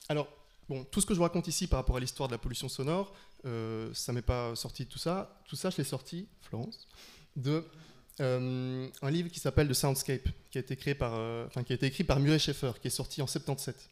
Alors, 0.09 0.29
bon, 0.69 0.85
tout 0.85 1.01
ce 1.01 1.07
que 1.07 1.15
je 1.15 1.19
vous 1.19 1.25
raconte 1.25 1.49
ici 1.49 1.67
par 1.67 1.81
rapport 1.81 1.97
à 1.97 2.01
l'histoire 2.01 2.29
de 2.29 2.35
la 2.35 2.39
pollution 2.39 2.69
sonore, 2.69 3.13
euh, 3.45 3.93
ça 3.95 4.13
m'est 4.13 4.23
pas 4.23 4.55
sorti 4.55 4.85
de 4.85 4.91
tout 4.91 4.99
ça. 4.99 5.43
Tout 5.49 5.57
ça, 5.57 5.71
je 5.71 5.79
l'ai 5.79 5.85
sorti, 5.85 6.29
Florence, 6.43 6.87
de 7.35 7.65
euh, 8.21 8.89
un 9.01 9.11
livre 9.11 9.29
qui 9.29 9.41
s'appelle 9.41 9.69
The 9.69 9.75
Soundscape, 9.75 10.29
qui 10.51 10.59
a 10.59 10.61
été 10.61 10.79
euh, 11.03 11.49
qui 11.49 11.73
a 11.73 11.75
été 11.75 11.87
écrit 11.87 12.05
par 12.05 12.21
Murray 12.21 12.39
Schaeffer, 12.39 12.73
qui 12.81 12.87
est 12.87 12.91
sorti 12.91 13.23
en 13.23 13.27
77. 13.27 13.92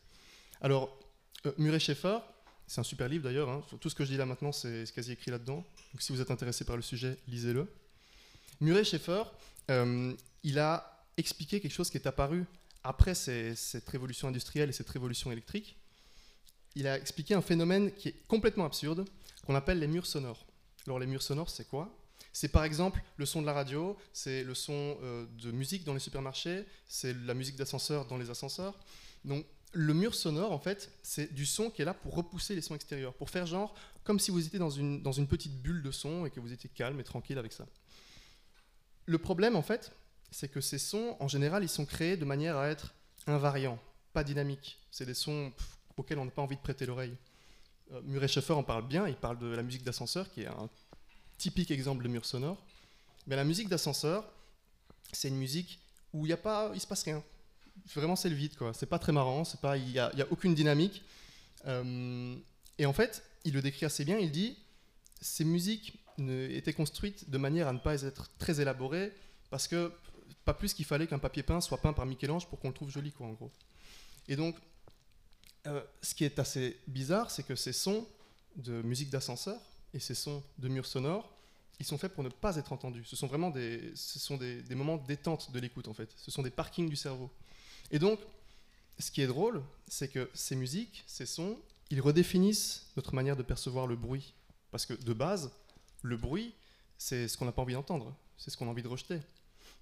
Alors, 0.60 0.98
euh, 1.46 1.52
Murray 1.58 1.80
Schaeffer, 1.80 2.18
c'est 2.66 2.80
un 2.80 2.84
super 2.84 3.08
livre 3.08 3.24
d'ailleurs, 3.24 3.48
hein, 3.48 3.62
tout 3.80 3.88
ce 3.88 3.94
que 3.94 4.04
je 4.04 4.10
dis 4.10 4.16
là 4.16 4.26
maintenant, 4.26 4.52
c'est 4.52 4.84
quasi 4.94 5.12
écrit 5.12 5.30
là-dedans. 5.30 5.64
Donc 5.92 6.02
si 6.02 6.12
vous 6.12 6.20
êtes 6.20 6.30
intéressé 6.30 6.64
par 6.64 6.76
le 6.76 6.82
sujet, 6.82 7.16
lisez-le. 7.26 7.66
Murray 8.60 8.84
Schaeffer, 8.84 9.24
il 10.42 10.58
a 10.58 11.04
expliqué 11.16 11.60
quelque 11.60 11.72
chose 11.72 11.90
qui 11.90 11.96
est 11.96 12.06
apparu 12.06 12.44
après 12.84 13.14
cette 13.14 13.88
révolution 13.88 14.28
industrielle 14.28 14.70
et 14.70 14.72
cette 14.72 14.88
révolution 14.88 15.32
électrique. 15.32 15.76
Il 16.74 16.86
a 16.86 16.96
expliqué 16.96 17.34
un 17.34 17.42
phénomène 17.42 17.92
qui 17.92 18.08
est 18.08 18.26
complètement 18.28 18.64
absurde, 18.64 19.04
qu'on 19.46 19.54
appelle 19.54 19.78
les 19.78 19.86
murs 19.86 20.06
sonores. 20.06 20.46
Alors 20.86 20.98
les 20.98 21.06
murs 21.06 21.22
sonores, 21.22 21.50
c'est 21.50 21.68
quoi? 21.68 21.94
C'est 22.32 22.48
par 22.48 22.64
exemple 22.64 23.02
le 23.16 23.26
son 23.26 23.42
de 23.42 23.46
la 23.46 23.52
radio, 23.52 23.96
c'est 24.12 24.44
le 24.44 24.54
son 24.54 24.96
euh, 25.02 25.26
de 25.42 25.50
musique 25.50 25.84
dans 25.84 25.94
les 25.94 26.00
supermarchés, 26.00 26.64
c'est 26.86 27.14
la 27.24 27.34
musique 27.34 27.56
d'ascenseur 27.56 28.06
dans 28.06 28.16
les 28.16 28.30
ascenseurs. 28.30 28.78
Donc 29.24 29.44
le 29.72 29.94
mur 29.94 30.14
sonore, 30.14 30.52
en 30.52 30.58
fait, 30.58 30.90
c'est 31.02 31.32
du 31.32 31.46
son 31.46 31.70
qui 31.70 31.82
est 31.82 31.84
là 31.84 31.94
pour 31.94 32.14
repousser 32.14 32.54
les 32.54 32.60
sons 32.60 32.74
extérieurs, 32.74 33.14
pour 33.14 33.30
faire 33.30 33.46
genre 33.46 33.74
comme 34.04 34.18
si 34.18 34.30
vous 34.30 34.44
étiez 34.44 34.58
dans 34.58 34.70
une, 34.70 35.02
dans 35.02 35.12
une 35.12 35.26
petite 35.26 35.62
bulle 35.62 35.82
de 35.82 35.90
son 35.90 36.26
et 36.26 36.30
que 36.30 36.40
vous 36.40 36.52
étiez 36.52 36.70
calme 36.74 36.98
et 36.98 37.04
tranquille 37.04 37.38
avec 37.38 37.52
ça. 37.52 37.66
Le 39.06 39.18
problème, 39.18 39.56
en 39.56 39.62
fait, 39.62 39.92
c'est 40.30 40.48
que 40.48 40.60
ces 40.60 40.78
sons, 40.78 41.16
en 41.20 41.28
général, 41.28 41.62
ils 41.62 41.68
sont 41.68 41.84
créés 41.84 42.16
de 42.16 42.24
manière 42.24 42.56
à 42.56 42.68
être 42.68 42.94
invariants, 43.26 43.78
pas 44.12 44.24
dynamiques. 44.24 44.78
C'est 44.90 45.06
des 45.06 45.14
sons 45.14 45.52
auxquels 45.96 46.18
on 46.18 46.24
n'a 46.24 46.30
pas 46.30 46.42
envie 46.42 46.56
de 46.56 46.60
prêter 46.60 46.86
l'oreille. 46.86 47.16
Euh, 47.92 48.00
Murray 48.04 48.28
Schaeffer 48.28 48.54
en 48.54 48.62
parle 48.62 48.86
bien, 48.86 49.06
il 49.06 49.16
parle 49.16 49.38
de 49.38 49.46
la 49.46 49.62
musique 49.62 49.82
d'ascenseur, 49.82 50.30
qui 50.30 50.42
est 50.42 50.46
un 50.46 50.68
typique 51.38 51.70
exemple 51.70 52.02
de 52.02 52.08
mur 52.08 52.24
sonore. 52.24 52.62
Mais 53.26 53.36
la 53.36 53.44
musique 53.44 53.68
d'ascenseur, 53.68 54.24
c'est 55.12 55.28
une 55.28 55.36
musique 55.36 55.80
où 56.12 56.26
il 56.26 56.36
il 56.74 56.80
se 56.80 56.86
passe 56.86 57.02
rien. 57.04 57.22
Vraiment, 57.94 58.16
c'est 58.16 58.28
le 58.28 58.36
vide, 58.36 58.56
quoi. 58.56 58.72
C'est 58.74 58.86
pas 58.86 58.98
très 58.98 59.12
marrant, 59.12 59.44
c'est 59.44 59.60
pas, 59.60 59.76
il 59.76 59.86
n'y 59.86 59.98
a, 59.98 60.12
aucune 60.30 60.54
dynamique. 60.54 61.02
Euh, 61.66 62.36
et 62.78 62.86
en 62.86 62.92
fait, 62.92 63.22
il 63.44 63.54
le 63.54 63.62
décrit 63.62 63.86
assez 63.86 64.04
bien. 64.04 64.18
Il 64.18 64.30
dit, 64.30 64.56
ces 65.20 65.44
musiques 65.44 65.98
étaient 66.18 66.72
construites 66.72 67.30
de 67.30 67.38
manière 67.38 67.66
à 67.68 67.72
ne 67.72 67.78
pas 67.78 68.02
être 68.02 68.30
très 68.38 68.60
élaborées, 68.60 69.12
parce 69.50 69.66
que 69.66 69.92
pas 70.44 70.54
plus 70.54 70.74
qu'il 70.74 70.84
fallait 70.84 71.06
qu'un 71.06 71.18
papier 71.18 71.42
peint 71.42 71.60
soit 71.60 71.78
peint 71.78 71.92
par 71.92 72.06
Michel-Ange 72.06 72.46
pour 72.46 72.60
qu'on 72.60 72.68
le 72.68 72.74
trouve 72.74 72.90
joli, 72.90 73.12
quoi, 73.12 73.26
en 73.26 73.32
gros. 73.32 73.50
Et 74.28 74.36
donc, 74.36 74.56
euh, 75.66 75.82
ce 76.02 76.14
qui 76.14 76.24
est 76.24 76.38
assez 76.38 76.78
bizarre, 76.86 77.30
c'est 77.30 77.42
que 77.42 77.54
ces 77.54 77.72
sons 77.72 78.06
de 78.56 78.82
musique 78.82 79.10
d'ascenseur, 79.10 79.60
et 79.92 79.98
ces 79.98 80.14
sons 80.14 80.42
de 80.58 80.68
murs 80.68 80.86
sonores, 80.86 81.28
ils 81.78 81.86
sont 81.86 81.98
faits 81.98 82.12
pour 82.12 82.22
ne 82.22 82.28
pas 82.28 82.56
être 82.56 82.72
entendus. 82.72 83.04
Ce 83.04 83.16
sont 83.16 83.26
vraiment 83.26 83.50
des, 83.50 83.92
ce 83.94 84.18
sont 84.18 84.36
des, 84.36 84.62
moments 84.74 84.98
détente 84.98 85.50
de 85.50 85.58
l'écoute, 85.58 85.88
en 85.88 85.94
fait. 85.94 86.10
Ce 86.16 86.30
sont 86.30 86.42
des 86.42 86.50
parkings 86.50 86.88
du 86.88 86.96
cerveau. 86.96 87.30
Et 87.90 87.98
donc, 87.98 88.18
ce 88.98 89.10
qui 89.10 89.22
est 89.22 89.26
drôle, 89.26 89.62
c'est 89.88 90.08
que 90.08 90.30
ces 90.34 90.56
musiques, 90.56 91.04
ces 91.06 91.26
sons, 91.26 91.58
ils 91.90 92.00
redéfinissent 92.00 92.90
notre 92.96 93.14
manière 93.14 93.36
de 93.36 93.42
percevoir 93.42 93.86
le 93.86 93.96
bruit. 93.96 94.34
Parce 94.70 94.86
que 94.86 94.94
de 94.94 95.12
base, 95.12 95.50
le 96.02 96.16
bruit, 96.16 96.54
c'est 96.98 97.28
ce 97.28 97.36
qu'on 97.36 97.44
n'a 97.44 97.52
pas 97.52 97.62
envie 97.62 97.74
d'entendre, 97.74 98.14
c'est 98.36 98.50
ce 98.50 98.56
qu'on 98.56 98.68
a 98.68 98.70
envie 98.70 98.82
de 98.82 98.88
rejeter. 98.88 99.20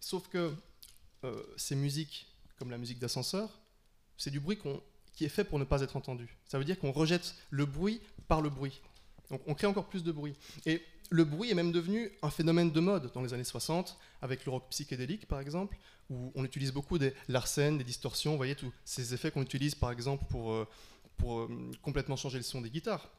Sauf 0.00 0.28
que 0.28 0.54
euh, 1.24 1.42
ces 1.56 1.76
musiques, 1.76 2.26
comme 2.58 2.70
la 2.70 2.78
musique 2.78 2.98
d'ascenseur, 2.98 3.60
c'est 4.16 4.30
du 4.30 4.40
bruit 4.40 4.58
qui 5.12 5.24
est 5.24 5.28
fait 5.28 5.44
pour 5.44 5.58
ne 5.58 5.64
pas 5.64 5.82
être 5.82 5.96
entendu. 5.96 6.36
Ça 6.46 6.58
veut 6.58 6.64
dire 6.64 6.78
qu'on 6.78 6.92
rejette 6.92 7.34
le 7.50 7.66
bruit 7.66 8.00
par 8.28 8.40
le 8.40 8.50
bruit. 8.50 8.80
Donc 9.30 9.42
on 9.46 9.54
crée 9.54 9.66
encore 9.66 9.88
plus 9.88 10.02
de 10.02 10.12
bruit. 10.12 10.34
Et 10.64 10.82
le 11.10 11.24
bruit 11.24 11.50
est 11.50 11.54
même 11.54 11.72
devenu 11.72 12.10
un 12.22 12.30
phénomène 12.30 12.70
de 12.70 12.80
mode 12.80 13.10
dans 13.12 13.22
les 13.22 13.32
années 13.32 13.44
60, 13.44 13.98
avec 14.20 14.44
le 14.44 14.52
rock 14.52 14.64
psychédélique 14.70 15.26
par 15.26 15.40
exemple, 15.40 15.76
où 16.10 16.32
on 16.34 16.44
utilise 16.44 16.72
beaucoup 16.72 16.98
des 16.98 17.14
larcènes, 17.28 17.78
des 17.78 17.84
distorsions, 17.84 18.32
vous 18.32 18.36
voyez 18.36 18.54
tous 18.54 18.72
ces 18.84 19.14
effets 19.14 19.30
qu'on 19.30 19.42
utilise 19.42 19.74
par 19.74 19.90
exemple 19.90 20.24
pour, 20.28 20.52
euh, 20.52 20.68
euh, 21.24 21.48
complètement 21.82 22.16
changer 22.16 22.38
le 22.38 22.44
son 22.44 22.60
des 22.60 22.70
guitares. 22.70 23.10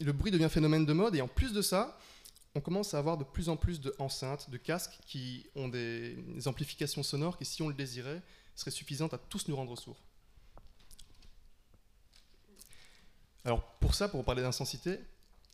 le 0.00 0.12
bruit 0.12 0.30
devient 0.30 0.48
phénomène 0.50 0.84
de 0.84 0.92
mode, 0.92 1.14
et 1.14 1.22
en 1.22 1.28
plus 1.28 1.52
de 1.52 1.62
ça, 1.62 1.98
on 2.54 2.60
commence 2.60 2.94
à 2.94 2.98
avoir 2.98 3.18
de 3.18 3.24
plus 3.24 3.48
en 3.48 3.56
plus 3.56 3.80
d'enceintes, 3.80 4.50
de 4.50 4.56
casques 4.56 4.98
qui 5.06 5.46
ont 5.54 5.68
des, 5.68 6.14
des 6.14 6.48
amplifications 6.48 7.02
sonores 7.02 7.38
qui, 7.38 7.44
si 7.44 7.62
on 7.62 7.68
le 7.68 7.74
désirait, 7.74 8.22
seraient 8.54 8.70
suffisantes 8.70 9.14
à 9.14 9.18
tous 9.18 9.48
nous 9.48 9.56
rendre 9.56 9.76
sourds. 9.78 10.00
Alors 13.44 13.62
pour 13.78 13.94
ça, 13.94 14.08
pour 14.08 14.24
parler 14.24 14.42
d'intensité, 14.42 14.98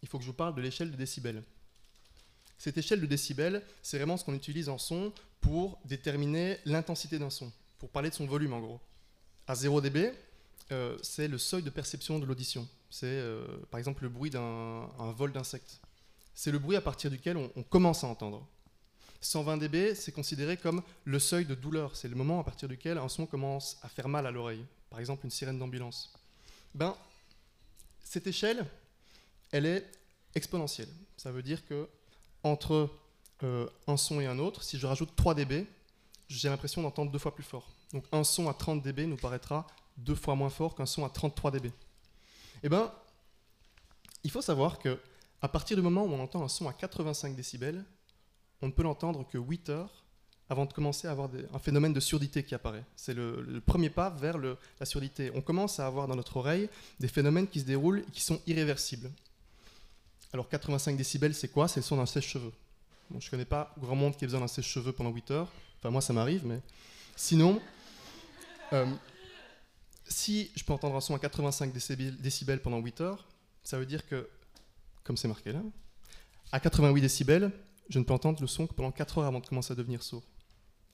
il 0.03 0.09
faut 0.09 0.19
que 0.19 0.25
je 0.25 0.29
vous 0.29 0.37
parle 0.37 0.55
de 0.55 0.61
l'échelle 0.61 0.91
de 0.91 0.97
décibels. 0.97 1.43
Cette 2.59 2.79
échelle 2.79 3.01
de 3.01 3.07
décibels, 3.07 3.63
c'est 3.83 3.97
vraiment 3.97 4.17
ce 4.17 4.25
qu'on 4.25 4.35
utilise 4.35 4.69
en 4.69 4.79
son 4.79 5.13
pour 5.41 5.81
déterminer 5.85 6.59
l'intensité 6.65 7.19
d'un 7.19 7.31
son, 7.31 7.51
pour 7.79 7.91
parler 7.91 8.11
de 8.11 8.15
son 8.15 8.27
volume 8.27 8.53
en 8.53 8.61
gros. 8.61 8.81
À 9.47 9.55
0 9.55 9.81
dB, 9.81 10.13
euh, 10.71 10.97
c'est 11.03 11.29
le 11.29 11.39
seuil 11.39 11.63
de 11.63 11.71
perception 11.71 12.19
de 12.19 12.27
l'audition. 12.27 12.69
C'est 12.91 13.07
euh, 13.07 13.45
par 13.71 13.79
exemple 13.79 14.05
le 14.05 14.09
bruit 14.09 14.31
d'un 14.31 14.87
vol 15.17 15.33
d'insectes. 15.33 15.81
C'est 16.35 16.53
le 16.53 16.59
bruit 16.59 16.77
à 16.77 16.81
partir 16.81 17.11
duquel 17.11 17.37
on, 17.37 17.51
on 17.57 17.63
commence 17.63 18.05
à 18.05 18.07
entendre. 18.07 18.47
120 19.21 19.57
dB, 19.59 19.95
c'est 19.95 20.13
considéré 20.13 20.57
comme 20.57 20.83
le 21.05 21.19
seuil 21.19 21.45
de 21.45 21.55
douleur. 21.55 21.97
C'est 21.97 22.09
le 22.09 22.17
moment 22.17 22.41
à 22.41 22.45
partir 22.45 22.69
duquel 22.69 22.99
un 22.99 23.09
son 23.09 23.27
commence 23.27 23.79
à 23.83 23.89
faire 23.89 24.09
mal 24.09 24.27
à 24.27 24.31
l'oreille. 24.31 24.65
Par 24.91 25.01
exemple, 25.01 25.25
une 25.25 25.31
sirène 25.31 25.59
d'ambulance. 25.59 26.13
Ben, 26.75 26.97
cette 28.05 28.27
échelle, 28.27 28.67
elle 29.53 29.67
est 29.67 29.89
exponentielle. 30.35 30.89
Ça 31.17 31.31
veut 31.31 31.43
dire 31.43 31.65
que 31.65 31.89
entre 32.43 32.91
euh, 33.45 33.69
un 33.87 33.97
son 33.97 34.21
et 34.21 34.27
un 34.27 34.39
autre, 34.39 34.63
si 34.63 34.79
je 34.79 34.87
rajoute 34.87 35.15
3 35.15 35.35
dB, 35.35 35.67
j'ai 36.29 36.49
l'impression 36.49 36.83
d'entendre 36.83 37.13
deux 37.13 37.19
fois 37.19 37.35
plus 37.35 37.45
fort. 37.45 37.71
Donc 37.93 38.05
un 38.11 38.25
son 38.25 38.49
à 38.49 38.55
30 38.55 38.83
dB 38.83 39.07
nous 39.07 39.17
paraîtra 39.17 39.67
deux 39.97 40.15
fois 40.15 40.35
moins 40.35 40.51
fort 40.51 40.75
qu'un 40.75 40.87
son 40.87 41.05
à 41.05 41.11
33 41.11 41.53
dB. 41.53 41.71
Eh 42.63 42.69
bien, 42.69 42.91
il 44.25 44.31
faut 44.31 44.43
savoir 44.43 44.79
que 44.79 44.99
à 45.41 45.49
partir 45.49 45.77
du 45.77 45.83
moment 45.83 46.05
où 46.05 46.13
on 46.13 46.21
entend 46.21 46.43
un 46.43 46.49
son 46.49 46.69
à 46.69 46.73
85 46.73 47.35
décibels, 47.35 47.85
on 48.63 48.69
ne 48.69 48.73
peut 48.73 48.83
l'entendre 48.83 49.27
que 49.29 49.39
8 49.39 49.69
heures 49.71 50.05
avant 50.49 50.67
de 50.67 50.73
commencer 50.73 51.09
à 51.09 51.11
avoir 51.11 51.31
un 51.53 51.59
phénomène 51.59 51.93
de 51.93 52.01
surdité 52.01 52.45
qui 52.45 52.55
apparaît. 52.55 52.85
C'est 52.95 53.15
le, 53.15 53.61
premier 53.65 53.91
pas 53.91 54.11
vers 54.11 54.39
la 54.39 54.87
surdité. 54.87 55.33
On 55.35 55.41
commence 55.41 55.81
à 55.81 55.87
avoir 55.87 56.07
dans 56.07 56.15
notre 56.15 56.37
oreille 56.37 56.69
des 57.01 57.09
phénomènes 57.09 57.49
qui 57.49 57.61
se 57.61 57.65
déroulent 57.65 58.05
et 58.07 58.11
qui 58.13 58.21
sont 58.21 58.41
irréversibles. 58.47 59.11
Alors 60.33 60.49
85 60.49 60.97
décibels, 60.97 61.35
c'est 61.35 61.49
quoi? 61.49 61.69
C'est 61.69 61.81
le 61.81 61.85
son 61.85 61.97
d'un 61.97 62.07
sèche-cheveux. 62.07 62.53
je 63.11 63.27
ne 63.27 63.31
connais 63.31 63.45
pas 63.45 63.75
grand 63.79 63.95
monde 63.95 64.17
qui 64.17 64.25
a 64.25 64.27
besoin 64.27 64.41
d'un 64.41 64.49
sèche-cheveux 64.49 64.93
pendant 64.93 65.11
8 65.11 65.31
heures. 65.31 65.53
Enfin, 65.79 65.91
moi, 65.91 66.01
ça 66.01 66.13
m'arrive, 66.13 66.47
mais 66.47 66.61
sinon, 67.17 67.61
euh, 68.73 68.87
si 70.09 70.51
je 70.57 70.65
peux 70.65 70.73
entendre 70.73 70.97
un 70.97 71.01
son 71.01 71.15
à 71.15 71.19
85 71.19 71.73
décibels 71.73 72.63
pendant 72.63 72.79
8 72.79 73.01
heures, 73.03 73.27
ça 73.63 73.79
veut 73.79 73.87
dire 73.87 74.07
que, 74.07 74.29
comme 75.05 75.17
c'est 75.17 75.29
marqué 75.29 75.53
là, 75.53 75.61
à 76.51 76.61
88 76.61 77.01
décibels, 77.01 77.51
je 77.91 77.99
ne 77.99 78.05
peux 78.05 78.15
entendre 78.15 78.41
le 78.41 78.47
son 78.47 78.67
que 78.67 78.73
pendant 78.73 78.91
4 78.91 79.19
heures 79.19 79.27
avant 79.27 79.41
de 79.41 79.47
commencer 79.47 79.73
à 79.73 79.75
devenir 79.75 80.03
sourd. 80.03 80.23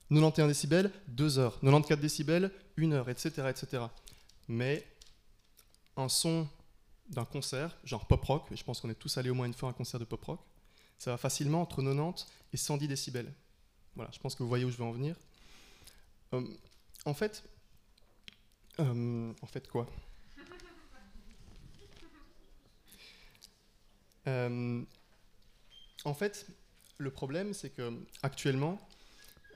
91 0.09 0.47
décibels, 0.47 0.91
2 1.07 1.37
heures. 1.37 1.59
94 1.61 2.01
décibels, 2.01 2.51
1 2.77 2.91
heure, 2.91 3.09
etc., 3.09 3.29
etc. 3.49 3.83
Mais 4.47 4.85
un 5.95 6.09
son 6.09 6.47
d'un 7.09 7.25
concert, 7.25 7.75
genre 7.83 8.05
pop 8.05 8.23
rock, 8.23 8.51
et 8.51 8.55
je 8.55 8.63
pense 8.63 8.81
qu'on 8.81 8.89
est 8.89 8.95
tous 8.95 9.17
allés 9.17 9.29
au 9.29 9.33
moins 9.35 9.45
une 9.45 9.53
fois 9.53 9.69
à 9.69 9.71
un 9.71 9.73
concert 9.75 9.99
de 9.99 10.05
pop 10.05 10.23
rock, 10.23 10.39
ça 10.97 11.11
va 11.11 11.17
facilement 11.17 11.61
entre 11.61 11.81
90 11.81 12.25
et 12.53 12.57
110 12.57 12.87
décibels. 12.87 13.33
Voilà, 13.95 14.11
je 14.13 14.19
pense 14.19 14.35
que 14.35 14.43
vous 14.43 14.49
voyez 14.49 14.65
où 14.65 14.69
je 14.69 14.77
veux 14.77 14.83
en 14.83 14.91
venir. 14.91 15.15
Euh, 16.33 16.45
en 17.05 17.13
fait, 17.13 17.43
euh, 18.79 19.33
en 19.41 19.47
fait 19.47 19.67
quoi? 19.67 19.87
Euh, 24.27 24.83
En 26.05 26.13
fait, 26.13 26.47
le 26.97 27.11
problème, 27.11 27.53
c'est 27.53 27.69
que 27.71 27.91
actuellement, 28.21 28.79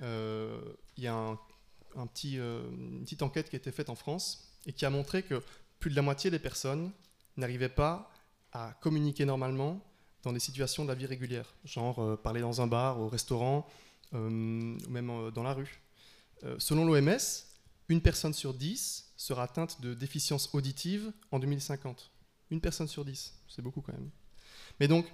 euh, 0.01 0.59
il 0.97 1.03
y 1.03 1.07
a 1.07 1.15
un, 1.15 2.07
petit, 2.07 2.37
euh, 2.39 2.69
une 2.71 3.03
petite 3.03 3.21
enquête 3.21 3.49
qui 3.49 3.55
a 3.55 3.59
été 3.59 3.71
faite 3.71 3.89
en 3.89 3.95
France 3.95 4.51
et 4.65 4.73
qui 4.73 4.85
a 4.85 4.89
montré 4.89 5.23
que 5.23 5.41
plus 5.79 5.89
de 5.89 5.95
la 5.95 6.01
moitié 6.01 6.31
des 6.31 6.39
personnes 6.39 6.91
n'arrivaient 7.37 7.69
pas 7.69 8.11
à 8.51 8.73
communiquer 8.81 9.25
normalement 9.25 9.81
dans 10.23 10.33
des 10.33 10.39
situations 10.39 10.83
de 10.83 10.89
la 10.89 10.95
vie 10.95 11.05
régulière, 11.05 11.53
genre 11.65 12.17
parler 12.21 12.41
dans 12.41 12.61
un 12.61 12.67
bar, 12.67 12.99
au 12.99 13.07
restaurant, 13.09 13.67
ou 14.13 14.17
même 14.17 15.31
dans 15.33 15.43
la 15.43 15.53
rue. 15.53 15.81
selon 16.59 16.85
l'OMS, 16.85 17.17
une 17.89 18.01
personne 18.01 18.33
sur 18.33 18.53
dix 18.53 19.11
sera 19.17 19.43
atteinte 19.43 19.81
de 19.81 19.93
déficience 19.93 20.49
auditive 20.53 21.11
en 21.31 21.39
2050. 21.39 22.11
Une 22.51 22.61
personne 22.61 22.87
sur 22.87 23.03
dix, 23.03 23.33
c'est 23.47 23.61
beaucoup 23.61 23.81
quand 23.81 23.93
même. 23.93 24.09
Mais 24.79 24.87
donc, 24.87 25.05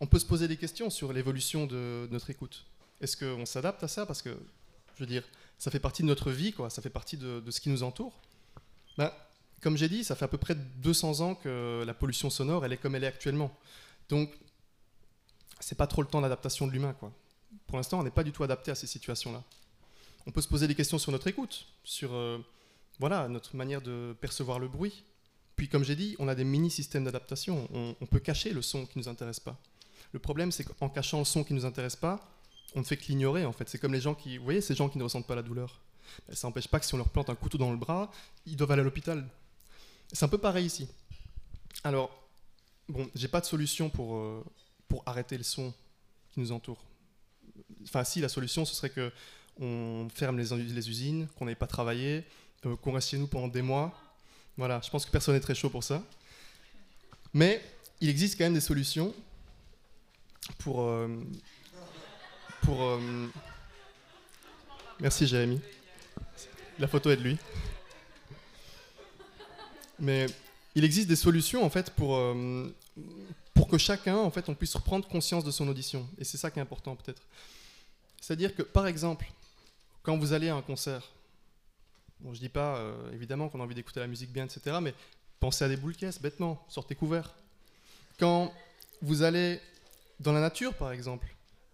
on 0.00 0.06
peut 0.06 0.18
se 0.18 0.26
poser 0.26 0.48
des 0.48 0.56
questions 0.56 0.90
sur 0.90 1.12
l'évolution 1.12 1.66
de 1.66 2.08
notre 2.10 2.30
écoute. 2.30 2.66
Est-ce 3.00 3.16
qu'on 3.16 3.46
s'adapte 3.46 3.82
à 3.82 3.88
ça? 3.88 4.06
Parce 4.06 4.22
que, 4.22 4.36
je 4.94 5.00
veux 5.00 5.06
dire, 5.06 5.24
ça 5.58 5.70
fait 5.70 5.80
partie 5.80 6.02
de 6.02 6.08
notre 6.08 6.30
vie, 6.30 6.52
quoi. 6.52 6.70
ça 6.70 6.82
fait 6.82 6.90
partie 6.90 7.16
de, 7.16 7.42
ce 7.50 7.60
qui 7.60 7.68
nous 7.68 7.82
entoure. 7.82 8.20
Ben, 8.98 9.12
comme 9.60 9.76
j'ai 9.76 9.88
dit, 9.88 10.04
ça 10.04 10.14
fait 10.14 10.24
à 10.24 10.28
peu 10.28 10.38
près 10.38 10.54
200 10.54 11.20
ans 11.20 11.34
que 11.34 11.82
la 11.86 11.94
pollution 11.94 12.30
sonore, 12.30 12.64
elle 12.64 12.72
est 12.72 12.76
comme 12.76 12.94
elle 12.94 13.04
est 13.04 13.08
actuellement. 13.08 13.56
Donc, 14.08 14.30
c'est 15.60 15.76
pas 15.76 15.86
trop 15.86 16.02
le 16.02 16.08
temps 16.08 16.20
d'adaptation 16.20 16.66
de 16.66 16.72
l'humain. 16.72 16.94
quoi. 16.94 17.12
Pour 17.66 17.76
l'instant, 17.76 18.00
on 18.00 18.02
n'est 18.02 18.10
pas 18.10 18.24
du 18.24 18.32
tout 18.32 18.44
adapté 18.44 18.70
à 18.70 18.74
ces 18.74 18.86
situations-là. 18.86 19.42
On 20.26 20.30
peut 20.30 20.40
se 20.40 20.48
poser 20.48 20.66
des 20.66 20.74
questions 20.74 20.98
sur 20.98 21.12
notre 21.12 21.26
écoute, 21.28 21.66
sur 21.84 22.12
euh, 22.12 22.38
voilà, 22.98 23.28
notre 23.28 23.56
manière 23.56 23.80
de 23.80 24.14
percevoir 24.20 24.58
le 24.58 24.68
bruit. 24.68 25.04
Puis, 25.54 25.68
comme 25.68 25.84
j'ai 25.84 25.96
dit, 25.96 26.16
on 26.18 26.28
a 26.28 26.34
des 26.34 26.44
mini-systèmes 26.44 27.04
d'adaptation. 27.04 27.68
On, 27.72 28.06
peut 28.06 28.18
cacher 28.20 28.50
le 28.50 28.60
son 28.60 28.84
qui 28.84 28.98
nous 28.98 29.08
intéresse 29.08 29.40
pas. 29.40 29.58
Le 30.12 30.18
problème, 30.18 30.52
c'est 30.52 30.64
qu'en 30.64 30.88
cachant 30.88 31.20
le 31.20 31.24
son 31.24 31.44
qui 31.44 31.54
nous 31.54 31.64
intéresse 31.64 31.96
pas, 31.96 32.20
on 32.74 32.80
ne 32.80 32.84
fait 32.84 32.96
que 32.96 33.06
l'ignorer 33.06 33.46
en 33.46 33.52
fait. 33.52 33.68
C'est 33.68 33.78
comme 33.78 33.94
les 33.94 34.00
gens 34.00 34.14
qui, 34.14 34.36
vous 34.36 34.44
voyez, 34.44 34.60
ces 34.60 34.74
gens 34.74 34.88
qui 34.88 34.98
ne 34.98 35.02
ressentent 35.02 35.26
pas 35.26 35.34
la 35.34 35.42
douleur. 35.42 35.80
Ça 36.32 36.46
n'empêche 36.46 36.68
pas 36.68 36.78
que 36.78 36.86
si 36.86 36.94
on 36.94 36.98
leur 36.98 37.08
plante 37.08 37.30
un 37.30 37.34
couteau 37.34 37.58
dans 37.58 37.70
le 37.70 37.78
bras, 37.78 38.10
ils 38.44 38.56
doivent 38.56 38.72
aller 38.72 38.82
à 38.82 38.84
l'hôpital. 38.84 39.26
C'est 40.12 40.24
un 40.24 40.28
peu 40.28 40.38
pareil 40.38 40.66
ici. 40.66 40.88
Alors, 41.84 42.10
bon, 42.88 43.08
j'ai 43.14 43.28
pas 43.28 43.40
de 43.40 43.46
solution 43.46 43.90
pour, 43.90 44.16
euh, 44.16 44.44
pour 44.88 45.02
arrêter 45.06 45.36
le 45.36 45.44
son 45.44 45.72
qui 46.32 46.40
nous 46.40 46.52
entoure. 46.52 46.82
Enfin, 47.84 48.04
si, 48.04 48.20
la 48.20 48.28
solution, 48.28 48.64
ce 48.64 48.74
serait 48.74 48.90
que 48.90 49.12
on 49.58 50.08
ferme 50.14 50.38
les, 50.38 50.54
les 50.54 50.88
usines, 50.90 51.28
qu'on 51.36 51.46
n'aille 51.46 51.54
pas 51.54 51.66
travailler, 51.66 52.24
euh, 52.66 52.76
qu'on 52.76 52.92
reste 52.92 53.08
chez 53.08 53.18
nous 53.18 53.26
pendant 53.26 53.48
des 53.48 53.62
mois. 53.62 53.98
Voilà, 54.56 54.80
je 54.84 54.90
pense 54.90 55.04
que 55.04 55.10
personne 55.10 55.34
n'est 55.34 55.40
très 55.40 55.54
chaud 55.54 55.70
pour 55.70 55.82
ça. 55.82 56.02
Mais 57.32 57.62
il 58.00 58.08
existe 58.08 58.38
quand 58.38 58.44
même 58.44 58.54
des 58.54 58.60
solutions 58.60 59.14
pour, 60.58 60.82
euh, 60.82 61.08
pour. 62.62 63.00
Merci 65.00 65.26
Jérémy. 65.26 65.60
La 66.78 66.88
photo 66.88 67.10
est 67.10 67.16
de 67.16 67.22
lui. 67.22 67.38
Mais 69.98 70.26
il 70.74 70.84
existe 70.84 71.08
des 71.08 71.16
solutions 71.16 71.64
en 71.64 71.70
fait 71.70 71.90
pour, 71.90 72.16
euh, 72.16 72.74
pour 73.54 73.68
que 73.68 73.78
chacun 73.78 74.16
en 74.16 74.30
fait 74.30 74.48
on 74.48 74.54
puisse 74.54 74.74
reprendre 74.74 75.06
conscience 75.08 75.44
de 75.44 75.50
son 75.50 75.66
audition. 75.68 76.06
Et 76.18 76.24
c'est 76.24 76.36
ça 76.36 76.50
qui 76.50 76.58
est 76.58 76.62
important 76.62 76.96
peut-être. 76.96 77.22
C'est-à-dire 78.20 78.54
que 78.54 78.62
par 78.62 78.86
exemple, 78.86 79.30
quand 80.02 80.16
vous 80.16 80.32
allez 80.32 80.48
à 80.48 80.56
un 80.56 80.62
concert, 80.62 81.10
bon 82.20 82.34
je 82.34 82.40
dis 82.40 82.48
pas 82.48 82.76
euh, 82.76 83.12
évidemment 83.12 83.48
qu'on 83.48 83.60
a 83.60 83.64
envie 83.64 83.74
d'écouter 83.74 84.00
la 84.00 84.06
musique 84.06 84.32
bien, 84.32 84.44
etc. 84.44 84.78
Mais 84.82 84.94
pensez 85.40 85.64
à 85.64 85.68
des 85.68 85.76
boules 85.76 85.96
caisses, 85.96 86.20
bêtement, 86.20 86.64
sortez 86.68 86.94
couverts. 86.94 87.34
Quand 88.18 88.52
vous 89.02 89.22
allez 89.22 89.60
dans 90.20 90.32
la 90.32 90.40
nature 90.40 90.74
par 90.74 90.92
exemple, 90.92 91.26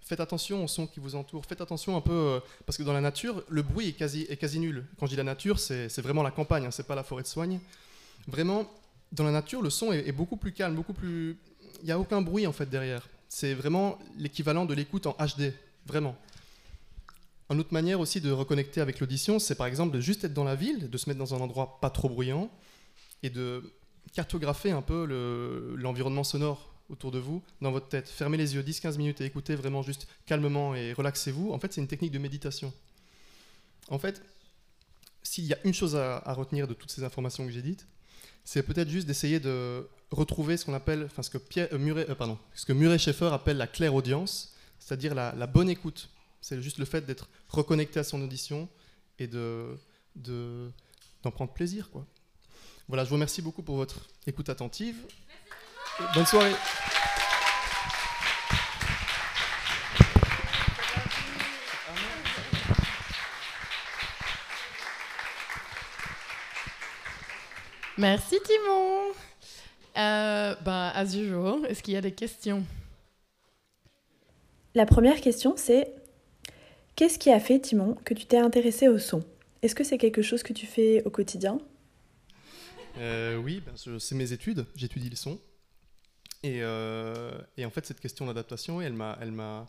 faites 0.03 0.21
attention 0.21 0.65
au 0.65 0.69
son 0.69 0.87
qui 0.87 1.01
vous 1.01 1.15
entoure. 1.15 1.45
Faites 1.47 1.61
attention 1.61 1.97
un 1.97 2.01
peu, 2.01 2.13
euh, 2.13 2.41
parce 2.67 2.77
que 2.77 2.83
dans 2.83 2.93
la 2.93 3.01
nature, 3.01 3.43
le 3.49 3.63
bruit 3.63 3.89
est 3.89 3.93
quasi, 3.93 4.27
est 4.29 4.37
quasi 4.37 4.61
nul. 4.61 4.85
Quand 4.99 5.07
je 5.07 5.11
dis 5.11 5.17
la 5.17 5.25
nature, 5.25 5.59
c'est 5.59 6.01
vraiment 6.01 6.23
la 6.23 6.31
campagne, 6.31 6.67
hein, 6.67 6.71
c'est 6.71 6.87
pas 6.87 6.95
la 6.95 7.03
forêt 7.03 7.23
de 7.23 7.29
soigne. 7.29 7.61
Vraiment, 8.29 8.71
dans 9.13 9.25
la 9.25 9.33
nature, 9.33 9.63
le 9.63 9.71
son 9.71 9.93
est, 9.93 10.13
beaucoup 10.13 10.37
plus 10.37 10.53
calme, 10.53 10.75
beaucoup 10.75 10.93
plus. 10.93 11.37
Il 11.81 11.87
n'y 11.87 11.93
a 11.93 11.99
aucun 11.99 12.23
bruit 12.23 12.47
en 12.47 12.53
fait 12.53 12.67
derrière. 12.67 13.09
C'est 13.29 13.55
vraiment 13.55 13.99
l'équivalent 14.17 14.65
de 14.65 14.75
l'écoute 14.75 15.07
en 15.07 15.13
HD, 15.13 15.53
vraiment. 15.87 16.17
Une 17.51 17.61
autre 17.61 17.73
manière 17.73 18.01
aussi 18.01 18.21
de 18.21 18.31
reconnecter 18.31 18.81
avec 18.81 19.01
l'audition, 19.01 19.39
c'est 19.39 19.55
par 19.55 19.67
exemple 19.67 19.95
de 19.95 20.01
juste 20.01 20.25
être 20.25 20.33
dans 20.33 20.45
la 20.45 20.55
ville, 20.55 20.89
de 20.89 20.99
se 20.99 21.09
mettre 21.09 21.19
dans 21.19 21.35
un 21.35 21.41
endroit 21.41 21.81
pas 21.81 21.91
trop 21.91 22.09
bruyant 22.09 22.51
et 23.23 23.31
de 23.31 23.63
cartographer 24.15 24.71
un 24.71 24.83
peu 24.83 25.75
l'environnement 25.77 26.25
sonore 26.25 26.73
autour 26.89 27.11
de 27.11 27.19
vous, 27.19 27.43
dans 27.61 27.71
votre 27.71 27.89
tête. 27.89 28.09
Fermez 28.09 28.37
les 28.37 28.55
yeux 28.55 28.63
10-15 28.63 28.99
minutes 28.99 29.21
et 29.21 29.25
écoutez 29.25 29.55
vraiment 29.55 29.83
juste 29.83 30.07
calmement 30.27 30.75
et 30.75 30.93
relaxez-vous. 30.93 31.53
En 31.53 31.59
fait, 31.59 31.73
c'est 31.73 31.81
une 31.81 31.89
technique 31.89 32.13
de 32.13 32.19
méditation. 32.19 32.73
En 33.89 33.99
fait, 33.99 34.23
s'il 35.23 35.45
y 35.45 35.55
a 35.55 35.59
une 35.65 35.75
chose 35.75 35.97
à, 35.97 36.21
retenir 36.35 36.69
de 36.69 36.75
toutes 36.75 36.91
ces 36.91 37.05
informations 37.05 37.45
que 37.47 37.53
j'ai 37.53 37.63
dites, 37.63 37.87
c'est 38.45 38.63
peut-être 38.63 38.89
juste 38.89 39.07
d'essayer 39.07 39.41
de 39.41 39.87
retrouver 40.11 40.57
ce 40.57 40.65
qu'on 40.65 40.75
appelle, 40.75 41.05
enfin 41.05 41.23
ce 41.23 41.31
que, 41.31 41.39
Pierre, 41.39 41.69
euh, 41.73 41.79
Murray, 41.79 42.07
euh, 42.09 42.35
ce 42.55 42.67
que 42.67 42.99
Schaeffer 42.99 43.31
appelle 43.33 43.57
la 43.57 43.67
claire 43.67 43.95
audience, 43.95 44.55
c'est-à-dire 44.79 45.15
la, 45.15 45.47
bonne 45.47 45.71
écoute. 45.71 46.09
C'est 46.41 46.61
juste 46.61 46.79
le 46.79 46.85
fait 46.85 47.07
d'être 47.07 47.29
reconnecté 47.49 48.01
à 48.01 48.05
son 48.05 48.21
audition 48.23 48.69
et 49.19 49.27
de, 49.27 49.77
d'en 50.17 51.31
prendre 51.31 51.53
plaisir. 51.53 51.89
Quoi. 51.91 52.05
Voilà, 52.89 53.05
je 53.05 53.11
vous 53.11 53.15
remercie 53.15 53.43
beaucoup 53.43 53.63
pour 53.63 53.77
votre 53.77 54.09
écoute 54.27 54.49
attentive. 54.49 54.97
Bonne 56.15 56.27
soirée. 56.27 56.55
Merci 68.03 68.35
Timon. 68.45 69.13
Euh, 69.97 70.57
bah, 70.65 70.89
as 70.89 71.15
usual, 71.15 71.65
est-ce 71.69 71.85
qu'il 71.85 71.95
y 71.95 71.97
a 71.97 72.01
des 72.01 72.11
questions? 72.11 72.65
La 74.75 74.87
première 74.87 75.21
question, 75.21 75.55
c'est 75.57 75.95
qu'est-ce 76.97 77.17
qui 77.17 77.31
a 77.31 77.39
fait, 77.39 77.61
Timon, 77.61 77.95
que 78.05 78.13
tu 78.13 78.27
t'es 78.27 78.39
intéressé 78.39 78.89
au 78.89 78.99
son? 78.99 79.23
Est-ce 79.63 79.77
que 79.77 79.85
c'est 79.85 79.99
quelque 79.99 80.21
chose 80.21 80.43
que 80.43 80.53
tu 80.53 80.67
fais 80.67 81.05
au 81.05 81.11
quotidien? 81.11 81.61
Euh, 82.99 83.37
Oui, 83.37 83.63
ben, 83.65 83.75
c'est 84.01 84.17
mes 84.17 84.33
études. 84.33 84.67
J'étudie 84.75 85.09
le 85.09 85.15
son. 85.15 85.39
Euh, 86.45 87.41
et, 87.57 87.65
en 87.65 87.71
fait, 87.71 87.87
cette 87.87 88.01
question 88.01 88.27
d'adaptation, 88.27 88.83
elle 88.83 88.95
m'a, 88.95 89.17
elle 89.21 89.31
m'a, 89.31 89.69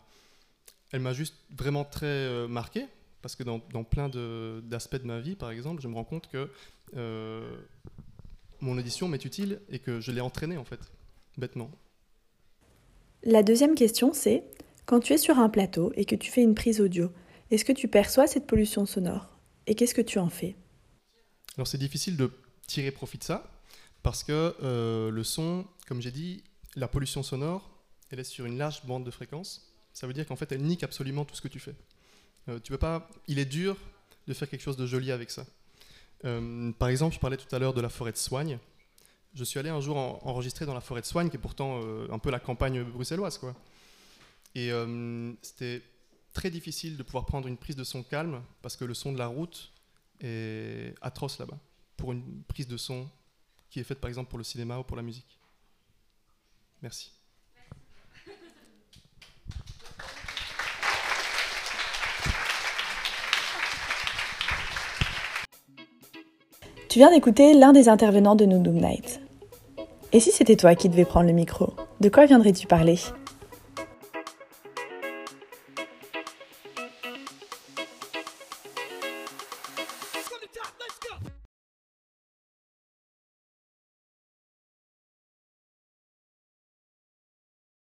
elle 0.90 1.00
m'a 1.02 1.12
juste 1.12 1.36
vraiment 1.56 1.84
très 1.84 2.06
euh, 2.06 2.48
marqué 2.48 2.86
parce 3.22 3.36
que 3.36 3.44
dans, 3.44 3.62
dans 3.72 3.84
plein 3.84 4.08
d'aspects 4.08 4.96
de, 4.96 5.06
ma 5.06 5.20
vie, 5.20 5.36
par 5.36 5.52
exemple, 5.52 5.80
je 5.80 5.86
me 5.86 5.94
rends 5.94 6.04
compte 6.04 6.28
que 6.28 6.50
euh, 6.96 7.56
mon 8.64 8.78
audition 8.78 9.08
m'est 9.08 9.24
utile 9.24 9.60
et 9.68 9.78
que 9.78 10.00
je 10.00 10.10
l'ai 10.10 10.20
entraînée 10.20 10.56
en 10.56 10.64
fait, 10.64 10.80
bêtement. 11.36 11.70
La 13.22 13.42
deuxième 13.42 13.74
question, 13.74 14.12
c'est 14.12 14.44
quand 14.86 15.00
tu 15.00 15.12
es 15.12 15.18
sur 15.18 15.38
un 15.38 15.48
plateau 15.48 15.92
et 15.96 16.04
que 16.04 16.14
tu 16.14 16.30
fais 16.30 16.42
une 16.42 16.54
prise 16.54 16.80
audio, 16.80 17.10
est-ce 17.50 17.64
que 17.64 17.72
tu 17.72 17.88
perçois 17.88 18.26
cette 18.26 18.46
pollution 18.46 18.86
sonore 18.86 19.38
et 19.66 19.74
qu'est-ce 19.74 19.94
que 19.94 20.02
tu 20.02 20.18
en 20.18 20.28
fais? 20.28 20.56
Alors 21.56 21.66
c'est 21.66 21.78
difficile 21.78 22.16
de 22.16 22.30
tirer 22.66 22.90
profit 22.90 23.18
de 23.18 23.24
ça 23.24 23.50
parce 24.02 24.24
que 24.24 24.54
le 24.60 25.24
son, 25.24 25.64
comme 25.86 26.02
j'ai 26.02 26.10
dit, 26.10 26.42
la 26.76 26.88
pollution 26.88 27.22
sonore, 27.22 27.70
elle 28.10 28.20
est 28.20 28.24
sur 28.24 28.46
une 28.46 28.58
large 28.58 28.84
bande 28.84 29.04
de 29.04 29.10
fréquence. 29.10 29.72
Ça 29.92 30.06
veut 30.06 30.12
dire 30.12 30.26
qu'en 30.26 30.36
fait, 30.36 30.50
elle 30.52 30.62
nique 30.62 30.82
absolument 30.82 31.24
tout 31.24 31.34
ce 31.34 31.40
que 31.40 31.48
tu 31.48 31.60
fais. 31.60 31.74
Euh, 32.48 32.58
tu 32.62 32.72
peux 32.72 32.78
pas. 32.78 33.08
Il 33.26 33.38
est 33.38 33.44
dur 33.44 33.76
de 34.26 34.34
faire 34.34 34.48
quelque 34.48 34.62
chose 34.62 34.76
de 34.76 34.86
joli 34.86 35.12
avec 35.12 35.30
ça. 35.30 35.46
Euh, 36.24 36.72
par 36.72 36.88
exemple, 36.88 37.14
je 37.14 37.20
parlais 37.20 37.36
tout 37.36 37.54
à 37.54 37.58
l'heure 37.58 37.74
de 37.74 37.80
la 37.80 37.88
forêt 37.88 38.12
de 38.12 38.16
Soigne. 38.16 38.58
Je 39.34 39.44
suis 39.44 39.58
allé 39.58 39.68
un 39.68 39.80
jour 39.80 39.96
enregistrer 39.96 40.64
dans 40.64 40.74
la 40.74 40.80
forêt 40.80 41.00
de 41.00 41.06
Soigne, 41.06 41.28
qui 41.28 41.36
est 41.36 41.40
pourtant 41.40 41.80
euh, 41.82 42.06
un 42.10 42.18
peu 42.18 42.30
la 42.30 42.40
campagne 42.40 42.82
bruxelloise, 42.84 43.38
quoi. 43.38 43.54
Et 44.54 44.70
c'était 45.42 45.82
très 46.32 46.48
difficile 46.48 46.96
de 46.96 47.02
pouvoir 47.02 47.26
prendre 47.26 47.48
une 47.48 47.56
prise 47.56 47.74
de 47.74 47.82
son 47.82 48.04
calme 48.04 48.40
parce 48.62 48.76
que 48.76 48.84
le 48.84 48.94
son 48.94 49.12
de 49.12 49.18
la 49.18 49.26
route 49.26 49.72
est 50.20 50.94
atroce 51.00 51.40
là-bas. 51.40 51.58
Pour 51.96 52.12
une 52.12 52.44
prise 52.44 52.68
de 52.68 52.76
son 52.76 53.08
qui 53.68 53.80
est 53.80 53.84
faite 53.84 54.00
par 54.00 54.08
exemple 54.08 54.30
pour 54.30 54.38
le 54.38 54.44
cinéma 54.44 54.78
ou 54.78 54.84
pour 54.84 54.96
la 54.96 55.02
musique. 55.02 55.40
Merci. 56.82 57.10
Tu 66.94 67.00
viens 67.00 67.10
d'écouter 67.10 67.54
l'un 67.54 67.72
des 67.72 67.88
intervenants 67.88 68.36
de 68.36 68.44
Noob 68.44 68.68
Night. 68.68 69.20
Et 70.12 70.20
si 70.20 70.30
c'était 70.30 70.54
toi 70.54 70.76
qui 70.76 70.88
devais 70.88 71.04
prendre 71.04 71.26
le 71.26 71.32
micro, 71.32 71.72
de 71.98 72.08
quoi 72.08 72.24
viendrais-tu 72.24 72.68
parler? 72.68 73.00